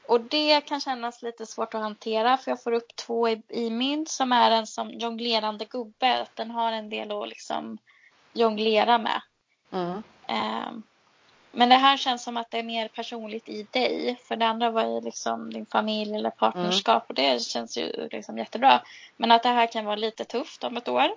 Och 0.08 0.20
det 0.20 0.60
kan 0.60 0.80
kännas 0.80 1.22
lite 1.22 1.46
svårt 1.46 1.74
att 1.74 1.80
hantera 1.80 2.36
för 2.36 2.50
jag 2.50 2.62
får 2.62 2.72
upp 2.72 2.96
två 2.96 3.28
i, 3.28 3.42
i 3.48 3.70
mynt 3.70 4.08
som 4.08 4.32
är 4.32 4.50
en 4.50 4.66
som 4.66 4.90
jonglerande 4.90 5.64
gubbe. 5.64 6.26
Den 6.34 6.50
har 6.50 6.72
en 6.72 6.90
del 6.90 7.12
att 7.12 7.28
liksom 7.28 7.78
jonglera 8.32 8.98
med. 8.98 9.20
Mm. 9.72 10.02
Um, 10.28 10.82
men 11.52 11.68
det 11.68 11.74
här 11.74 11.96
känns 11.96 12.22
som 12.22 12.36
att 12.36 12.50
det 12.50 12.58
är 12.58 12.62
mer 12.62 12.88
personligt 12.88 13.48
i 13.48 13.66
dig. 13.70 14.18
För 14.22 14.36
det 14.36 14.46
andra 14.46 14.70
var 14.70 14.86
ju 14.86 15.00
liksom 15.00 15.52
din 15.52 15.66
familj 15.66 16.14
eller 16.14 16.30
partnerskap 16.30 17.02
mm. 17.02 17.06
och 17.08 17.14
det 17.14 17.42
känns 17.42 17.78
ju 17.78 18.08
liksom 18.12 18.38
jättebra. 18.38 18.82
Men 19.16 19.32
att 19.32 19.42
det 19.42 19.48
här 19.48 19.66
kan 19.66 19.84
vara 19.84 19.96
lite 19.96 20.24
tufft 20.24 20.64
om 20.64 20.76
ett 20.76 20.88
år. 20.88 21.08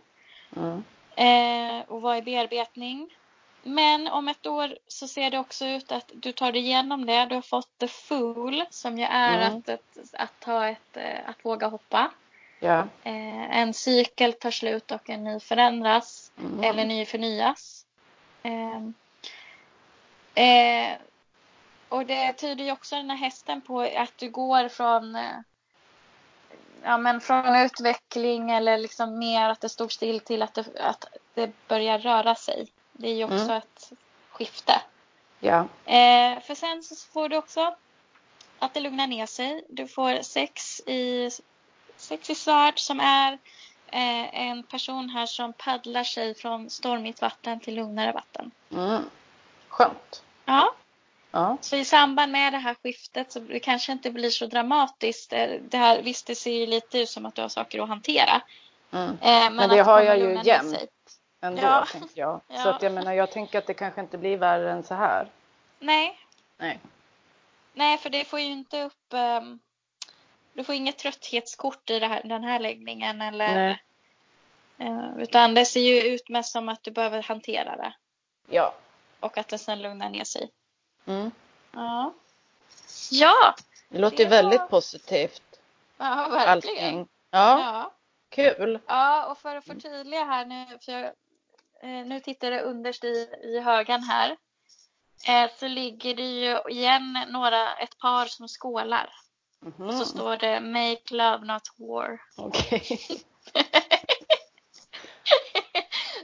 Mm. 0.55 0.83
Eh, 1.15 1.85
och 1.87 2.01
vara 2.01 2.17
i 2.17 2.21
bearbetning. 2.21 3.09
Men 3.69 4.07
om 4.07 4.27
ett 4.27 4.47
år 4.47 4.77
så 4.87 5.07
ser 5.07 5.31
det 5.31 5.39
också 5.39 5.65
ut 5.65 5.91
att 5.91 6.11
du 6.13 6.31
tar 6.31 6.51
dig 6.51 6.61
igenom 6.61 7.05
det. 7.05 7.25
Du 7.25 7.35
har 7.35 7.41
fått 7.41 7.77
the 7.77 7.87
fool 7.87 8.63
som 8.69 8.97
ju 8.97 9.03
är 9.03 9.37
mm. 9.37 9.57
att, 9.57 9.69
att, 9.69 10.13
att, 10.13 10.39
ta 10.39 10.67
ett, 10.67 10.97
eh, 10.97 11.29
att 11.29 11.45
våga 11.45 11.67
hoppa. 11.67 12.11
Ja. 12.59 12.79
Eh, 13.03 13.57
en 13.57 13.73
cykel 13.73 14.33
tar 14.33 14.51
slut 14.51 14.91
och 14.91 15.09
en 15.09 15.23
ny 15.23 15.39
förändras. 15.39 16.31
Mm. 16.39 16.63
Eller 16.63 16.85
ny 16.85 17.05
förnyas. 17.05 17.85
Eh, 18.43 18.83
eh, 20.45 20.97
och 21.89 22.05
det 22.05 22.33
tyder 22.33 22.65
ju 22.65 22.71
också 22.71 22.95
den 22.95 23.09
här 23.09 23.17
hästen 23.17 23.61
på 23.61 23.81
att 23.81 24.17
du 24.17 24.29
går 24.29 24.67
från 24.67 25.15
eh, 25.15 25.39
ja, 26.83 26.97
men 26.97 27.21
från 27.21 27.55
utveckling 27.55 28.51
eller 28.51 28.77
liksom 28.77 29.19
mer 29.19 29.49
att 29.49 29.61
det 29.61 29.69
stod 29.69 29.91
still 29.91 30.19
till 30.19 30.41
att 30.41 30.53
det, 30.53 30.65
att 30.79 31.05
det 31.33 31.51
börjar 31.67 31.99
röra 31.99 32.35
sig. 32.35 32.67
Det 32.99 33.07
är 33.07 33.15
ju 33.15 33.23
också 33.23 33.35
mm. 33.35 33.57
ett 33.57 33.91
skifte. 34.29 34.81
Ja. 35.39 35.59
Eh, 35.85 36.39
för 36.41 36.55
sen 36.55 36.83
så 36.83 36.95
får 36.95 37.29
du 37.29 37.37
också 37.37 37.75
att 38.59 38.73
det 38.73 38.79
lugnar 38.79 39.07
ner 39.07 39.25
sig. 39.25 39.65
Du 39.69 39.87
får 39.87 40.21
sex 40.21 40.79
i, 40.79 41.29
sex 41.97 42.29
i 42.29 42.35
svärd 42.35 42.79
som 42.79 42.99
är 42.99 43.33
eh, 43.87 44.41
en 44.41 44.63
person 44.63 45.09
här 45.09 45.25
som 45.25 45.53
paddlar 45.53 46.03
sig 46.03 46.35
från 46.35 46.69
stormigt 46.69 47.21
vatten 47.21 47.59
till 47.59 47.75
lugnare 47.75 48.11
vatten. 48.11 48.51
Mm. 48.71 49.03
Skönt. 49.67 50.23
Ja. 50.45 50.73
ja. 51.31 51.57
Så 51.61 51.75
i 51.75 51.85
samband 51.85 52.31
med 52.31 52.53
det 52.53 52.59
här 52.59 52.75
skiftet 52.83 53.31
så 53.31 53.39
det 53.39 53.59
kanske 53.59 53.91
inte 53.91 54.11
blir 54.11 54.29
så 54.29 54.45
dramatiskt. 54.45 55.33
Eh, 55.33 55.47
det 55.69 55.77
här, 55.77 56.01
visst, 56.01 56.27
det 56.27 56.35
ser 56.35 56.53
ju 56.53 56.65
lite 56.65 56.99
ut 56.99 57.09
som 57.09 57.25
att 57.25 57.35
du 57.35 57.41
har 57.41 57.49
saker 57.49 57.83
att 57.83 57.89
hantera. 57.89 58.41
Mm. 58.91 59.09
Eh, 59.09 59.17
men, 59.21 59.55
men, 59.55 59.69
det 59.69 59.81
har 59.81 60.01
jag 60.01 60.19
ju 60.19 60.41
jämt. 60.43 60.77
Ändå, 61.41 61.61
ja. 61.61 61.85
tänker 61.91 62.21
jag. 62.21 62.41
Ja. 62.47 62.57
Så 62.63 62.69
att 62.69 62.81
jag 62.81 62.91
menar, 62.93 63.13
jag 63.13 63.31
tänker 63.31 63.59
att 63.59 63.67
det 63.67 63.73
kanske 63.73 64.01
inte 64.01 64.17
blir 64.17 64.37
värre 64.37 64.71
än 64.71 64.83
så 64.83 64.95
här. 64.95 65.27
Nej. 65.79 66.19
Nej. 66.57 66.79
Nej, 67.73 67.97
för 67.97 68.09
det 68.09 68.25
får 68.25 68.39
ju 68.39 68.45
inte 68.45 68.83
upp... 68.83 69.13
Um, 69.13 69.59
du 70.53 70.63
får 70.63 70.75
inget 70.75 70.97
trötthetskort 70.97 71.89
i 71.89 71.99
här, 71.99 72.21
den 72.25 72.43
här 72.43 72.59
läggningen 72.59 73.21
eller... 73.21 73.55
Nej. 73.55 73.83
Uh, 74.81 75.21
utan 75.21 75.53
det 75.53 75.65
ser 75.65 75.79
ju 75.79 76.01
ut 76.01 76.29
mest 76.29 76.51
som 76.51 76.69
att 76.69 76.83
du 76.83 76.91
behöver 76.91 77.23
hantera 77.23 77.75
det. 77.75 77.93
Ja. 78.49 78.73
Och 79.19 79.37
att 79.37 79.47
det 79.47 79.57
sen 79.57 79.81
lugnar 79.81 80.09
ner 80.09 80.23
sig. 80.23 80.49
Mm. 81.05 81.31
Ja. 81.71 82.13
Ja. 83.11 83.55
Det 83.89 83.99
låter 83.99 84.17
det 84.17 84.23
var... 84.23 84.29
väldigt 84.29 84.69
positivt. 84.69 85.59
Ja, 85.97 86.27
verkligen. 86.31 86.49
Allting. 86.49 87.07
Ja. 87.31 87.59
ja. 87.59 87.91
Kul. 88.29 88.79
Ja, 88.87 89.25
och 89.25 89.37
för 89.37 89.55
att 89.55 89.65
förtydliga 89.65 90.23
här 90.23 90.45
nu, 90.45 90.65
för 90.81 90.91
jag, 90.91 91.11
nu 91.81 92.19
tittar 92.19 92.51
det 92.51 92.61
underst 92.61 93.03
i, 93.03 93.29
i 93.43 93.59
högen 93.59 94.03
här. 94.03 94.37
Eh, 95.27 95.49
så 95.59 95.67
ligger 95.67 96.15
det 96.15 96.23
ju 96.23 96.59
igen 96.69 97.25
några, 97.27 97.75
ett 97.75 97.97
par 97.97 98.25
som 98.25 98.47
skålar. 98.47 99.09
Mm 99.61 99.73
-hmm. 99.73 99.87
Och 99.87 99.93
så 99.93 99.97
mhm. 99.97 100.05
står 100.05 100.37
det 100.37 100.61
Make 100.61 101.15
love 101.15 101.45
not 101.45 101.63
war. 101.77 102.21
Okej. 102.37 102.81
Okay. 102.89 103.17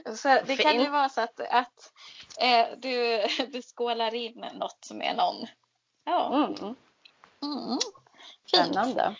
så 0.16 0.28
det 0.28 0.46
Fint. 0.46 0.60
kan 0.60 0.80
ju 0.80 0.88
vara 0.88 1.08
så 1.08 1.20
att, 1.20 1.40
att 1.40 1.92
eh, 2.38 2.66
du, 2.78 3.26
du 3.52 3.62
skålar 3.62 4.14
in 4.14 4.44
något 4.54 4.90
med 4.90 5.16
någon. 5.16 5.46
Ja. 6.04 6.34
Mm. 6.34 6.76
Mm. 7.42 7.78
Spännande. 8.46 9.16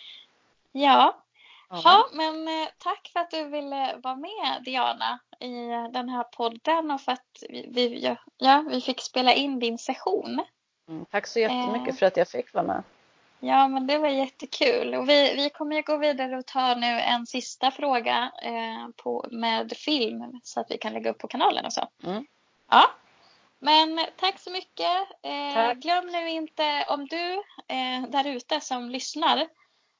Ja. 0.71 1.23
Ja, 1.69 2.09
men 2.13 2.47
eh, 2.47 2.67
tack 2.77 3.09
för 3.13 3.19
att 3.19 3.31
du 3.31 3.43
ville 3.43 3.99
vara 4.03 4.15
med 4.15 4.63
Diana 4.65 5.19
i 5.39 5.67
den 5.93 6.09
här 6.09 6.23
podden 6.23 6.91
och 6.91 7.01
för 7.01 7.11
att 7.11 7.43
vi, 7.49 7.67
vi 7.71 8.15
ja, 8.37 8.65
vi 8.69 8.81
fick 8.81 9.01
spela 9.01 9.33
in 9.33 9.59
din 9.59 9.77
session. 9.77 10.41
Mm, 10.89 11.05
tack 11.05 11.27
så 11.27 11.39
jättemycket 11.39 11.93
eh, 11.93 11.95
för 11.95 12.05
att 12.05 12.17
jag 12.17 12.27
fick 12.27 12.53
vara 12.53 12.65
med. 12.65 12.83
Ja, 13.39 13.67
men 13.67 13.87
det 13.87 13.97
var 13.97 14.07
jättekul. 14.07 14.95
Och 14.95 15.09
vi, 15.09 15.35
vi 15.35 15.49
kommer 15.49 15.75
ju 15.75 15.81
gå 15.81 15.97
vidare 15.97 16.37
och 16.37 16.45
ta 16.45 16.75
nu 16.75 16.99
en 16.99 17.27
sista 17.27 17.71
fråga 17.71 18.31
eh, 18.43 18.87
på, 19.03 19.25
med 19.31 19.73
film 19.77 20.39
så 20.43 20.59
att 20.59 20.71
vi 20.71 20.77
kan 20.77 20.93
lägga 20.93 21.11
upp 21.11 21.17
på 21.17 21.27
kanalen 21.27 21.65
och 21.65 21.73
så. 21.73 21.87
Mm. 22.03 22.25
Ja, 22.69 22.83
men 23.59 23.99
tack 24.15 24.39
så 24.39 24.51
mycket. 24.51 25.07
Eh, 25.23 25.53
tack. 25.53 25.77
Glöm 25.77 26.07
nu 26.07 26.29
inte 26.29 26.85
om 26.89 27.07
du 27.07 27.33
eh, 27.67 28.09
där 28.09 28.27
ute 28.27 28.61
som 28.61 28.89
lyssnar 28.89 29.47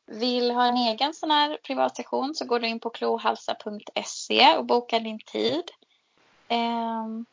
vill 0.08 0.51
ha 0.51 0.66
en 0.66 0.78
egen 0.78 1.14
sån 1.14 1.32
här 1.32 1.58
privatsession 1.64 2.36
så 2.36 2.45
går 2.45 2.60
du 2.60 2.68
in 2.68 2.80
på 2.80 2.89
klohalsa.se 2.89 4.58
och 4.58 4.66
bokar 4.66 4.99
din 4.99 5.20
tid. 5.20 5.64
Um, 6.49 7.26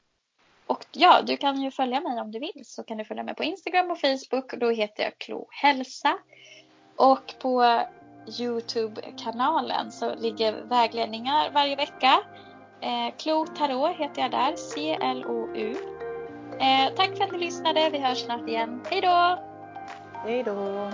och 0.66 0.87
ja, 0.93 1.22
du 1.22 1.37
kan 1.37 1.62
ju 1.62 1.70
följa 1.70 2.01
mig 2.01 2.20
om 2.20 2.31
du 2.31 2.39
vill 2.39 2.62
så 2.64 2.83
kan 2.83 2.99
du 2.99 3.05
följa 3.05 3.22
mig 3.22 3.35
på 3.35 3.45
Instagram 3.45 3.91
och 3.91 3.99
Facebook 3.99 4.53
och 4.53 4.59
då 4.59 4.70
heter 4.70 5.03
jag 5.03 5.18
Klohälsa. 5.18 6.18
Och 6.97 7.35
på 7.39 7.83
Youtube-kanalen 8.41 9.93
så 9.93 10.14
ligger 10.14 10.53
vägledningar 10.53 11.51
varje 11.51 11.77
vecka. 11.77 12.22
Eh, 12.81 13.16
Klo 13.18 13.47
Tarot 13.47 13.97
heter 13.97 14.22
jag 14.22 14.31
där, 14.31 14.57
C-L-O-U. 14.57 15.77
Eh, 16.61 16.95
tack 16.95 17.16
för 17.16 17.25
att 17.25 17.33
ni 17.33 17.39
lyssnade, 17.39 17.91
vi 17.91 17.99
hörs 17.99 18.18
snart 18.18 18.49
igen. 18.49 18.81
Hej 18.91 19.01
då! 19.01 19.39
Hej 20.25 20.43
då! 20.43 20.91